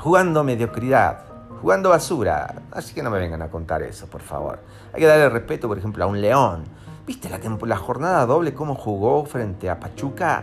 Jugando 0.00 0.42
mediocridad. 0.42 1.20
Jugando 1.62 1.90
basura. 1.90 2.62
Así 2.72 2.92
que 2.92 3.04
no 3.04 3.10
me 3.10 3.20
vengan 3.20 3.40
a 3.42 3.48
contar 3.48 3.84
eso, 3.84 4.08
por 4.08 4.20
favor. 4.20 4.58
Hay 4.92 4.98
que 4.98 5.06
darle 5.06 5.28
respeto, 5.28 5.68
por 5.68 5.78
ejemplo, 5.78 6.02
a 6.02 6.08
un 6.08 6.20
León. 6.20 6.64
¿Viste 7.06 7.28
la, 7.28 7.38
la 7.64 7.76
jornada 7.76 8.26
doble 8.26 8.52
cómo 8.52 8.74
jugó 8.74 9.24
frente 9.26 9.70
a 9.70 9.78
Pachuca? 9.78 10.42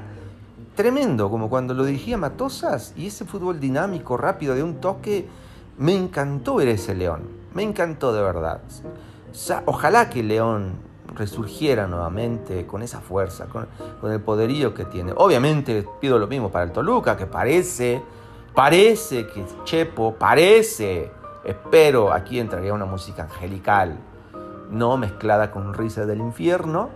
Tremendo, 0.78 1.30
como 1.30 1.50
cuando 1.50 1.74
lo 1.74 1.84
dirigía 1.84 2.18
Matosas 2.18 2.94
y 2.96 3.08
ese 3.08 3.26
fútbol 3.26 3.60
dinámico, 3.60 4.16
rápido, 4.16 4.56
de 4.56 4.64
un 4.64 4.76
toque. 4.76 5.28
Me 5.78 5.94
encantó 5.94 6.56
ver 6.56 6.70
ese 6.70 6.96
León. 6.96 7.24
Me 7.54 7.64
encantó 7.64 8.14
de 8.14 8.22
verdad. 8.22 8.62
Ojalá 9.66 10.10
que 10.10 10.24
León 10.24 10.80
resurgiera 11.14 11.88
nuevamente 11.88 12.66
con 12.66 12.82
esa 12.82 13.00
fuerza, 13.00 13.48
con, 13.48 13.68
el 14.12 14.22
poderío 14.22 14.74
que 14.74 14.86
tiene. 14.86 15.14
Obviamente 15.16 15.86
pido 16.00 16.20
lo 16.20 16.28
mismo 16.28 16.52
para 16.52 16.66
el 16.66 16.72
Toluca, 16.72 17.18
que 17.18 17.26
parece, 17.26 18.02
parece 18.54 19.28
que 19.28 19.46
Chepo, 19.64 20.16
parece, 20.16 21.12
espero, 21.44 22.12
aquí 22.12 22.40
entraría 22.40 22.74
una 22.74 22.86
música 22.86 23.24
angelical, 23.24 23.98
no 24.70 24.98
mezclada 24.98 25.52
con 25.52 25.74
risas 25.74 26.08
del 26.08 26.20
infierno, 26.20 26.90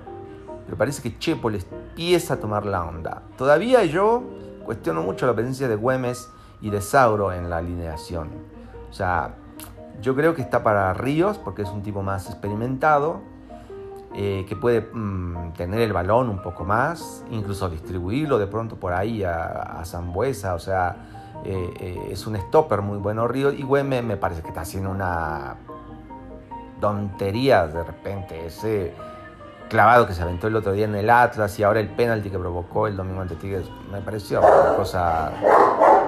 pero 0.66 0.78
parece 0.78 1.02
que 1.02 1.18
Chepo 1.18 1.50
le 1.50 1.60
empieza 1.60 2.36
a 2.36 2.38
tomar 2.38 2.66
la 2.66 2.84
onda. 2.84 3.24
Todavía 3.38 3.84
yo 3.86 4.24
cuestiono 4.66 5.02
mucho 5.02 5.26
la 5.26 5.34
presencia 5.34 5.68
de 5.68 5.76
Güemes 5.76 6.30
y 6.62 6.70
de 6.70 6.82
Sauro 6.82 7.34
en 7.34 7.50
la 7.50 7.58
alineación. 7.58 8.30
O 8.90 8.94
sea, 8.94 9.36
yo 10.02 10.16
creo 10.16 10.36
que 10.36 10.42
está 10.42 10.64
para 10.64 10.94
Ríos 10.94 11.38
porque 11.38 11.64
es 11.64 11.70
un 11.70 11.82
tipo 11.82 12.02
más 12.02 12.28
experimentado, 12.28 13.22
eh, 14.16 14.46
que 14.48 14.56
puede 14.56 14.82
mm, 14.82 15.54
tener 15.54 15.82
el 15.82 15.94
balón 15.94 16.30
un 16.30 16.42
poco 16.42 16.66
más, 16.66 17.24
incluso 17.30 17.70
distribuirlo 17.70 18.40
de 18.40 18.48
pronto 18.48 18.76
por 18.76 18.94
ahí 18.94 19.24
a, 19.24 19.46
a 19.46 19.86
Zambuesa, 19.86 20.56
o 20.56 20.60
sea, 20.60 20.96
eh, 21.46 21.74
eh, 21.80 22.08
es 22.12 22.26
un 22.28 22.36
stopper 22.36 22.82
muy 22.82 22.98
bueno 22.98 23.28
Ríos 23.28 23.54
y 23.58 23.64
Güemes 23.64 24.04
me 24.04 24.18
parece 24.18 24.42
que 24.42 24.50
está 24.50 24.62
haciendo 24.62 24.90
una 24.90 25.56
tontería 26.82 27.68
de 27.68 27.84
repente, 27.84 28.46
ese 28.46 28.94
clavado 29.70 30.08
que 30.08 30.14
se 30.14 30.24
aventó 30.24 30.48
el 30.48 30.56
otro 30.56 30.72
día 30.72 30.86
en 30.86 30.96
el 30.96 31.10
Atlas 31.10 31.58
y 31.60 31.64
ahora 31.64 31.80
el 31.80 31.90
penalti 31.90 32.30
que 32.30 32.40
provocó 32.40 32.88
el 32.88 32.98
domingo 32.98 33.22
ante 33.22 33.36
Tigres, 33.36 33.70
me 33.92 34.02
pareció 34.02 34.40
una 34.40 34.76
cosa... 34.76 35.32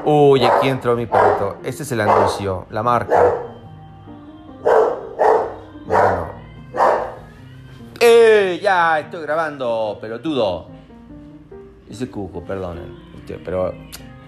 Uy, 0.03 0.43
aquí 0.43 0.67
entró 0.67 0.95
mi 0.95 1.05
perrito. 1.05 1.57
Este 1.63 1.83
es 1.83 1.91
el 1.91 2.01
anuncio, 2.01 2.65
la 2.71 2.81
marca. 2.81 3.50
Estoy 8.71 9.21
grabando, 9.23 9.97
pelotudo. 9.99 10.67
Ese 11.89 12.09
cuco, 12.09 12.41
perdonen. 12.41 12.95
Pero 13.43 13.73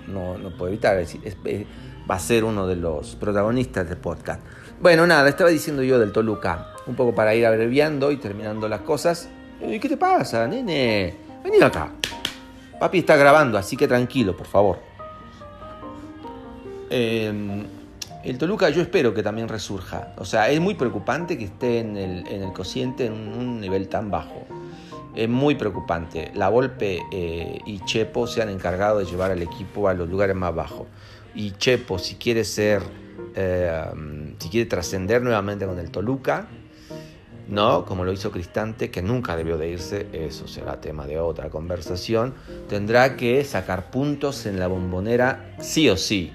no, 0.07 0.37
no 0.37 0.49
puedo 0.57 0.67
evitar. 0.67 0.97
va 0.97 2.15
a 2.15 2.19
ser 2.19 2.43
uno 2.43 2.67
de 2.67 2.75
los 2.75 3.15
protagonistas 3.15 3.87
del 3.87 3.99
podcast. 3.99 4.41
Bueno, 4.81 5.07
nada, 5.07 5.29
estaba 5.29 5.49
diciendo 5.49 5.81
yo 5.81 5.97
del 5.97 6.11
Toluca. 6.11 6.73
Un 6.87 6.95
poco 6.95 7.15
para 7.15 7.33
ir 7.35 7.45
abreviando 7.45 8.11
y 8.11 8.17
terminando 8.17 8.67
las 8.67 8.81
cosas. 8.81 9.29
¿Qué 9.61 9.79
te 9.79 9.95
pasa, 9.95 10.45
nene? 10.45 11.15
Vení 11.41 11.61
acá. 11.61 11.91
Papi 12.81 12.99
está 12.99 13.15
grabando, 13.15 13.57
así 13.57 13.77
que 13.77 13.87
tranquilo, 13.87 14.35
por 14.35 14.47
favor. 14.47 14.79
Em, 16.89 17.65
el 18.23 18.37
Toluca 18.37 18.69
yo 18.69 18.81
espero 18.81 19.13
que 19.13 19.23
también 19.23 19.49
resurja. 19.49 20.13
O 20.17 20.25
sea, 20.25 20.49
es 20.49 20.59
muy 20.59 20.75
preocupante 20.75 21.37
que 21.37 21.45
esté 21.45 21.79
en 21.79 21.97
el, 21.97 22.27
en 22.27 22.43
el 22.43 22.53
cociente 22.53 23.05
en 23.05 23.13
un 23.13 23.59
nivel 23.59 23.87
tan 23.89 24.09
bajo. 24.09 24.45
Es 25.15 25.29
muy 25.29 25.55
preocupante. 25.55 26.31
La 26.33 26.49
Volpe 26.49 27.01
eh, 27.11 27.59
y 27.65 27.79
Chepo 27.85 28.25
se 28.25 28.41
han 28.41 28.49
encargado 28.49 28.99
de 28.99 29.05
llevar 29.05 29.31
al 29.31 29.41
equipo 29.41 29.87
a 29.87 29.93
los 29.93 30.09
lugares 30.09 30.35
más 30.35 30.55
bajos. 30.55 30.87
Y 31.35 31.51
Chepo, 31.51 31.99
si 31.99 32.15
quiere 32.15 32.43
ser 32.43 32.81
eh, 33.35 33.83
si 34.37 34.49
quiere 34.49 34.69
trascender 34.69 35.21
nuevamente 35.21 35.65
con 35.65 35.79
el 35.79 35.89
Toluca, 35.89 36.47
¿no? 37.47 37.85
Como 37.85 38.05
lo 38.05 38.11
hizo 38.11 38.31
Cristante, 38.31 38.91
que 38.91 39.01
nunca 39.01 39.35
debió 39.35 39.57
de 39.57 39.69
irse, 39.69 40.07
eso 40.13 40.47
será 40.47 40.79
tema 40.79 41.07
de 41.07 41.19
otra 41.19 41.49
conversación, 41.49 42.33
tendrá 42.69 43.15
que 43.15 43.43
sacar 43.43 43.89
puntos 43.89 44.45
en 44.45 44.59
la 44.59 44.67
bombonera 44.67 45.55
sí 45.59 45.89
o 45.89 45.97
sí. 45.97 46.31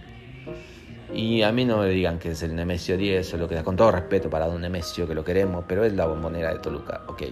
Y 1.12 1.42
a 1.42 1.52
mí 1.52 1.64
no 1.64 1.78
me 1.78 1.88
digan 1.88 2.18
que 2.18 2.32
es 2.32 2.42
el 2.42 2.54
Nemesio 2.54 2.96
10 2.96 3.34
o 3.34 3.36
lo 3.38 3.48
que 3.48 3.54
da, 3.54 3.64
con 3.64 3.76
todo 3.76 3.90
respeto 3.90 4.28
para 4.28 4.46
Don 4.46 4.60
Nemesio, 4.60 5.08
que 5.08 5.14
lo 5.14 5.24
queremos, 5.24 5.64
pero 5.66 5.84
es 5.84 5.92
la 5.94 6.06
bombonera 6.06 6.52
de 6.52 6.58
Toluca, 6.58 7.02
ok, 7.06 7.22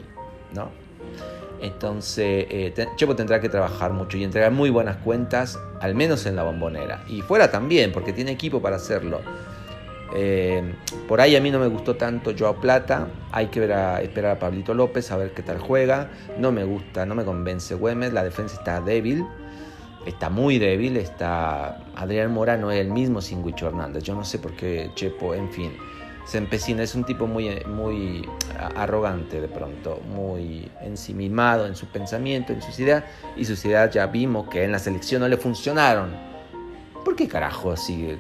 ¿no? 0.54 0.70
Entonces, 1.60 2.46
eh, 2.50 2.74
Chepo 2.96 3.16
tendrá 3.16 3.40
que 3.40 3.48
trabajar 3.48 3.92
mucho 3.92 4.16
y 4.18 4.24
entregar 4.24 4.52
muy 4.52 4.70
buenas 4.70 4.96
cuentas, 4.98 5.58
al 5.80 5.94
menos 5.94 6.26
en 6.26 6.36
la 6.36 6.42
bombonera. 6.42 7.04
Y 7.08 7.22
fuera 7.22 7.50
también, 7.50 7.92
porque 7.92 8.12
tiene 8.12 8.32
equipo 8.32 8.60
para 8.60 8.76
hacerlo. 8.76 9.20
Eh, 10.14 10.74
por 11.08 11.20
ahí 11.20 11.34
a 11.36 11.40
mí 11.40 11.50
no 11.50 11.58
me 11.58 11.66
gustó 11.66 11.96
tanto 11.96 12.32
Joao 12.38 12.60
Plata. 12.60 13.08
Hay 13.32 13.46
que 13.46 13.60
ver 13.60 13.72
a, 13.72 14.00
esperar 14.02 14.36
a 14.36 14.38
Pablito 14.38 14.74
López 14.74 15.10
a 15.10 15.16
ver 15.16 15.32
qué 15.32 15.42
tal 15.42 15.58
juega. 15.58 16.10
No 16.38 16.52
me 16.52 16.64
gusta, 16.64 17.06
no 17.06 17.14
me 17.14 17.24
convence 17.24 17.74
Güemes. 17.74 18.12
La 18.12 18.22
defensa 18.22 18.56
está 18.56 18.80
débil. 18.80 19.24
Está 20.06 20.30
muy 20.30 20.58
débil. 20.58 20.96
Está 20.96 21.84
Adrián 21.94 22.32
Mora 22.32 22.56
no 22.56 22.70
es 22.70 22.80
el 22.80 22.90
mismo 22.90 23.20
sin 23.20 23.44
Huicho 23.44 23.66
Hernández. 23.66 24.02
Yo 24.04 24.14
no 24.14 24.24
sé 24.24 24.38
por 24.38 24.56
qué 24.56 24.90
Chepo, 24.94 25.34
en 25.34 25.50
fin 25.50 25.72
se 26.26 26.38
empecina, 26.38 26.82
es 26.82 26.94
un 26.96 27.04
tipo 27.04 27.28
muy, 27.28 27.48
muy 27.66 28.28
arrogante 28.74 29.40
de 29.40 29.46
pronto, 29.46 30.00
muy 30.08 30.68
ensimimado 30.80 31.66
en 31.66 31.76
su 31.76 31.86
pensamiento, 31.86 32.52
en 32.52 32.60
sus 32.60 32.78
ideas, 32.80 33.04
y 33.36 33.44
sus 33.44 33.64
ideas 33.64 33.92
ya 33.92 34.08
vimos 34.08 34.48
que 34.48 34.64
en 34.64 34.72
la 34.72 34.80
selección 34.80 35.20
no 35.20 35.28
le 35.28 35.36
funcionaron. 35.36 36.16
¿Por 37.04 37.14
qué 37.14 37.28
carajo 37.28 37.76
sigue 37.76 38.18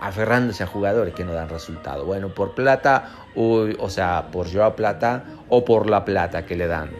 aferrándose 0.00 0.64
a 0.64 0.66
jugadores 0.66 1.14
que 1.14 1.24
no 1.24 1.32
dan 1.32 1.48
resultado? 1.48 2.04
Bueno, 2.04 2.34
por 2.34 2.56
plata, 2.56 3.26
o, 3.36 3.68
o 3.78 3.90
sea, 3.90 4.30
por 4.32 4.52
Joao 4.52 4.74
Plata 4.74 5.24
o 5.48 5.64
por 5.64 5.88
la 5.88 6.04
plata 6.04 6.44
que 6.44 6.56
le 6.56 6.66
dan. 6.66 6.90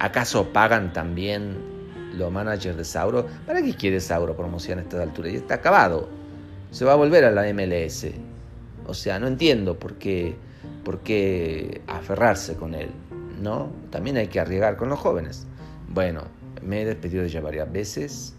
¿Acaso 0.00 0.54
pagan 0.54 0.94
también 0.94 1.77
los 2.18 2.30
managers 2.32 2.76
de 2.76 2.84
Sauro? 2.84 3.26
¿Para 3.46 3.62
qué 3.62 3.74
quiere 3.74 4.00
Sauro 4.00 4.36
promoción 4.36 4.78
a 4.78 4.82
esta 4.82 5.02
altura? 5.02 5.30
Ya 5.30 5.38
está 5.38 5.54
acabado. 5.54 6.08
Se 6.70 6.84
va 6.84 6.92
a 6.92 6.96
volver 6.96 7.24
a 7.24 7.30
la 7.30 7.50
MLS. 7.52 8.06
O 8.86 8.94
sea, 8.94 9.18
no 9.18 9.26
entiendo 9.26 9.78
por 9.78 9.94
qué, 9.94 10.36
por 10.84 11.00
qué 11.00 11.80
aferrarse 11.86 12.56
con 12.56 12.74
él, 12.74 12.90
¿no? 13.40 13.70
También 13.90 14.16
hay 14.16 14.28
que 14.28 14.40
arriesgar 14.40 14.76
con 14.76 14.88
los 14.88 14.98
jóvenes. 14.98 15.46
Bueno, 15.88 16.24
me 16.62 16.82
he 16.82 16.84
despedido 16.84 17.22
de 17.22 17.28
ya 17.28 17.40
varias 17.40 17.70
veces. 17.70 18.34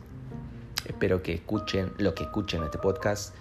Espero 0.86 1.22
que 1.22 1.34
escuchen 1.34 1.92
lo 1.98 2.14
que 2.14 2.24
escuchen 2.24 2.64
este 2.64 2.78
podcast. 2.78 3.34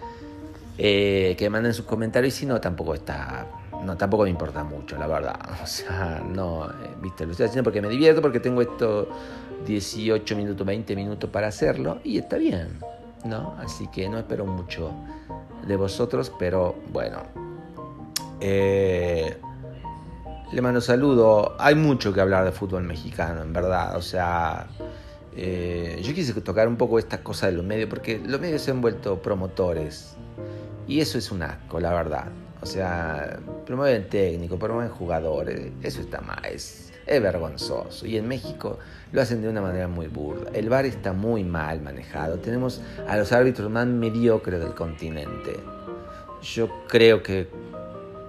Eh, 0.77 1.35
que 1.37 1.49
manden 1.49 1.73
sus 1.73 1.85
comentarios 1.85 2.33
y 2.35 2.37
si 2.37 2.45
no, 2.45 2.61
tampoco 2.61 2.93
está. 2.93 3.47
No, 3.83 3.95
tampoco 3.95 4.23
me 4.23 4.29
importa 4.29 4.63
mucho, 4.63 4.97
la 4.97 5.07
verdad. 5.07 5.39
O 5.63 5.67
sea, 5.67 6.21
no, 6.25 6.65
eh, 6.65 6.95
viste, 7.01 7.25
lo 7.25 7.31
estoy 7.31 7.45
haciendo 7.47 7.63
porque 7.63 7.81
me 7.81 7.89
divierto, 7.89 8.21
porque 8.21 8.39
tengo 8.39 8.61
estos 8.61 9.07
18 9.65 10.35
minutos, 10.35 10.65
20 10.65 10.95
minutos 10.95 11.29
para 11.29 11.47
hacerlo 11.47 11.99
y 12.03 12.17
está 12.17 12.37
bien, 12.37 12.79
¿no? 13.25 13.55
Así 13.59 13.87
que 13.87 14.09
no 14.09 14.17
espero 14.17 14.45
mucho 14.45 14.91
de 15.65 15.75
vosotros, 15.75 16.31
pero 16.37 16.75
bueno. 16.91 17.23
Eh, 18.41 19.37
le 20.51 20.61
mando 20.61 20.81
saludo. 20.81 21.55
Hay 21.59 21.75
mucho 21.75 22.13
que 22.13 22.21
hablar 22.21 22.45
de 22.45 22.51
fútbol 22.51 22.83
mexicano, 22.83 23.41
en 23.41 23.53
verdad. 23.53 23.95
O 23.97 24.01
sea, 24.01 24.67
eh, 25.35 25.99
yo 26.01 26.13
quise 26.13 26.33
tocar 26.41 26.67
un 26.67 26.75
poco 26.75 26.99
esta 26.99 27.21
cosa 27.21 27.47
de 27.47 27.53
los 27.53 27.65
medios, 27.65 27.89
porque 27.89 28.19
los 28.19 28.41
medios 28.41 28.61
se 28.61 28.71
han 28.71 28.81
vuelto 28.81 29.21
promotores. 29.21 30.15
Y 30.89 31.01
eso 31.01 31.19
es 31.19 31.29
un 31.29 31.43
asco, 31.43 31.79
la 31.79 31.93
verdad. 31.93 32.25
O 32.61 32.65
sea, 32.65 33.37
promueven 33.67 34.09
técnico, 34.09 34.57
promueven 34.57 34.91
jugadores. 34.91 35.71
Eso 35.83 36.01
está 36.01 36.19
mal, 36.19 36.43
es, 36.43 36.91
es 37.05 37.21
vergonzoso. 37.21 38.07
Y 38.07 38.17
en 38.17 38.27
México 38.27 38.79
lo 39.11 39.21
hacen 39.21 39.43
de 39.43 39.49
una 39.49 39.61
manera 39.61 39.87
muy 39.87 40.07
burda. 40.07 40.49
El 40.51 40.67
bar 40.67 40.85
está 40.85 41.13
muy 41.13 41.43
mal 41.43 41.79
manejado. 41.81 42.39
Tenemos 42.39 42.81
a 43.07 43.17
los 43.17 43.31
árbitros 43.31 43.69
más 43.69 43.85
mediocres 43.85 44.59
del 44.59 44.73
continente. 44.73 45.59
Yo 46.41 46.67
creo 46.87 47.21
que 47.21 47.47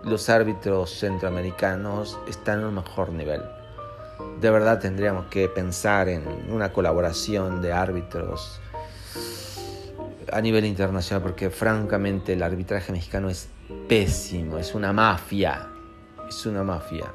los 0.04 0.28
árbitros 0.28 0.90
centroamericanos 0.90 2.18
están 2.28 2.58
en 2.58 2.66
un 2.66 2.74
mejor 2.74 3.10
nivel. 3.10 3.40
De 4.38 4.50
verdad 4.50 4.80
tendríamos 4.80 5.26
que 5.26 5.48
pensar 5.48 6.10
en 6.10 6.24
una 6.50 6.74
colaboración 6.74 7.62
de 7.62 7.72
árbitros 7.72 8.60
a 10.32 10.40
nivel 10.40 10.64
internacional 10.64 11.22
porque 11.22 11.50
francamente 11.50 12.32
el 12.32 12.42
arbitraje 12.42 12.92
mexicano 12.92 13.28
es 13.28 13.48
pésimo, 13.88 14.58
es 14.58 14.74
una 14.74 14.92
mafia, 14.92 15.68
es 16.28 16.46
una 16.46 16.62
mafia. 16.62 17.06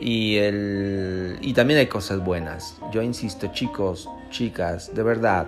Y, 0.00 0.36
el, 0.36 1.38
y 1.40 1.52
también 1.52 1.80
hay 1.80 1.86
cosas 1.86 2.24
buenas. 2.24 2.78
Yo 2.92 3.02
insisto, 3.02 3.48
chicos, 3.52 4.08
chicas, 4.30 4.94
de 4.94 5.02
verdad, 5.02 5.46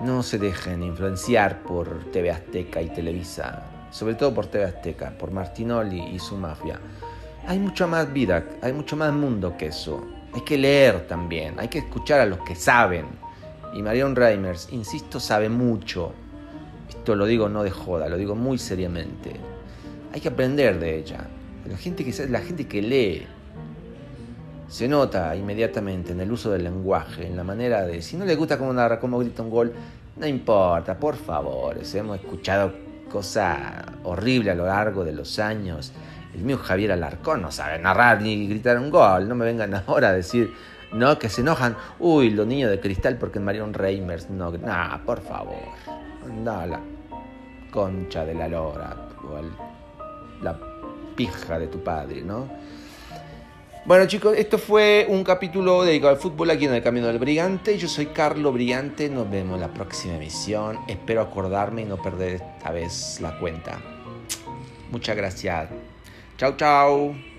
no 0.00 0.22
se 0.22 0.38
dejen 0.38 0.82
influenciar 0.82 1.62
por 1.62 2.10
TV 2.10 2.30
Azteca 2.30 2.80
y 2.80 2.88
Televisa, 2.88 3.64
sobre 3.90 4.14
todo 4.14 4.34
por 4.34 4.46
TV 4.46 4.64
Azteca, 4.64 5.10
por 5.18 5.30
Martinoli 5.30 6.00
y 6.00 6.18
su 6.18 6.36
mafia. 6.36 6.80
Hay 7.46 7.58
mucha 7.58 7.86
más 7.86 8.12
vida, 8.12 8.44
hay 8.62 8.72
mucho 8.72 8.96
más 8.96 9.12
mundo 9.12 9.56
que 9.56 9.66
eso. 9.66 10.02
Hay 10.32 10.40
que 10.40 10.58
leer 10.58 11.06
también, 11.06 11.60
hay 11.60 11.68
que 11.68 11.78
escuchar 11.78 12.20
a 12.20 12.26
los 12.26 12.40
que 12.40 12.56
saben. 12.56 13.06
Y 13.74 13.82
Marion 13.82 14.14
Reimers, 14.14 14.68
insisto, 14.70 15.18
sabe 15.18 15.48
mucho. 15.48 16.12
Esto 16.88 17.16
lo 17.16 17.26
digo 17.26 17.48
no 17.48 17.64
de 17.64 17.70
joda, 17.70 18.08
lo 18.08 18.16
digo 18.16 18.36
muy 18.36 18.56
seriamente. 18.56 19.32
Hay 20.12 20.20
que 20.20 20.28
aprender 20.28 20.78
de 20.78 20.98
ella. 20.98 21.26
La 21.68 21.76
gente 21.76 22.04
que, 22.04 22.28
la 22.28 22.40
gente 22.40 22.68
que 22.68 22.80
lee 22.80 23.26
se 24.68 24.86
nota 24.86 25.34
inmediatamente 25.34 26.12
en 26.12 26.20
el 26.20 26.30
uso 26.30 26.52
del 26.52 26.64
lenguaje, 26.64 27.26
en 27.26 27.36
la 27.36 27.42
manera 27.42 27.82
de, 27.82 28.00
si 28.00 28.16
no 28.16 28.24
le 28.24 28.36
gusta 28.36 28.58
cómo 28.58 28.72
narra, 28.72 29.00
cómo 29.00 29.18
grita 29.18 29.42
un 29.42 29.50
gol, 29.50 29.72
no 30.16 30.26
importa, 30.26 30.96
por 30.96 31.16
favor, 31.16 31.76
hemos 31.94 32.20
escuchado 32.20 32.72
cosas 33.10 33.84
horribles 34.04 34.52
a 34.52 34.56
lo 34.56 34.66
largo 34.66 35.04
de 35.04 35.12
los 35.12 35.38
años. 35.40 35.92
El 36.34 36.42
mío 36.42 36.58
Javier 36.58 36.92
Alarcón 36.92 37.42
no 37.42 37.50
sabe 37.50 37.78
narrar 37.78 38.22
ni 38.22 38.46
gritar 38.48 38.78
un 38.78 38.90
gol, 38.90 39.28
no 39.28 39.34
me 39.34 39.44
vengan 39.44 39.74
ahora 39.74 40.10
a 40.10 40.12
decir, 40.12 40.52
no, 40.94 41.18
que 41.18 41.28
se 41.28 41.40
enojan, 41.40 41.76
uy, 41.98 42.30
los 42.30 42.46
niños 42.46 42.70
de 42.70 42.80
cristal 42.80 43.18
porque 43.18 43.40
Marion 43.40 43.74
Reimers, 43.74 44.30
no, 44.30 44.50
nada, 44.52 45.02
por 45.04 45.20
favor, 45.20 45.56
anda 46.24 46.66
la 46.66 46.80
concha 47.70 48.24
de 48.24 48.34
la 48.34 48.48
lora, 48.48 48.96
o 49.22 50.42
la 50.42 50.58
pija 51.16 51.58
de 51.58 51.66
tu 51.66 51.82
padre, 51.82 52.22
¿no? 52.22 52.48
Bueno 53.86 54.06
chicos, 54.06 54.34
esto 54.38 54.56
fue 54.56 55.04
un 55.10 55.22
capítulo 55.24 55.84
dedicado 55.84 56.14
al 56.14 56.18
fútbol 56.18 56.50
aquí 56.50 56.64
en 56.64 56.72
el 56.72 56.82
Camino 56.82 57.06
del 57.06 57.18
Brigante. 57.18 57.76
Yo 57.76 57.86
soy 57.86 58.06
Carlo 58.06 58.50
Brigante, 58.50 59.10
nos 59.10 59.30
vemos 59.30 59.56
en 59.56 59.60
la 59.60 59.74
próxima 59.74 60.14
emisión. 60.14 60.78
Espero 60.88 61.20
acordarme 61.20 61.82
y 61.82 61.84
no 61.84 62.00
perder 62.00 62.40
esta 62.56 62.70
vez 62.70 63.20
la 63.20 63.38
cuenta. 63.38 63.78
Muchas 64.90 65.14
gracias. 65.14 65.68
Chao, 66.38 66.56
chao. 66.56 67.33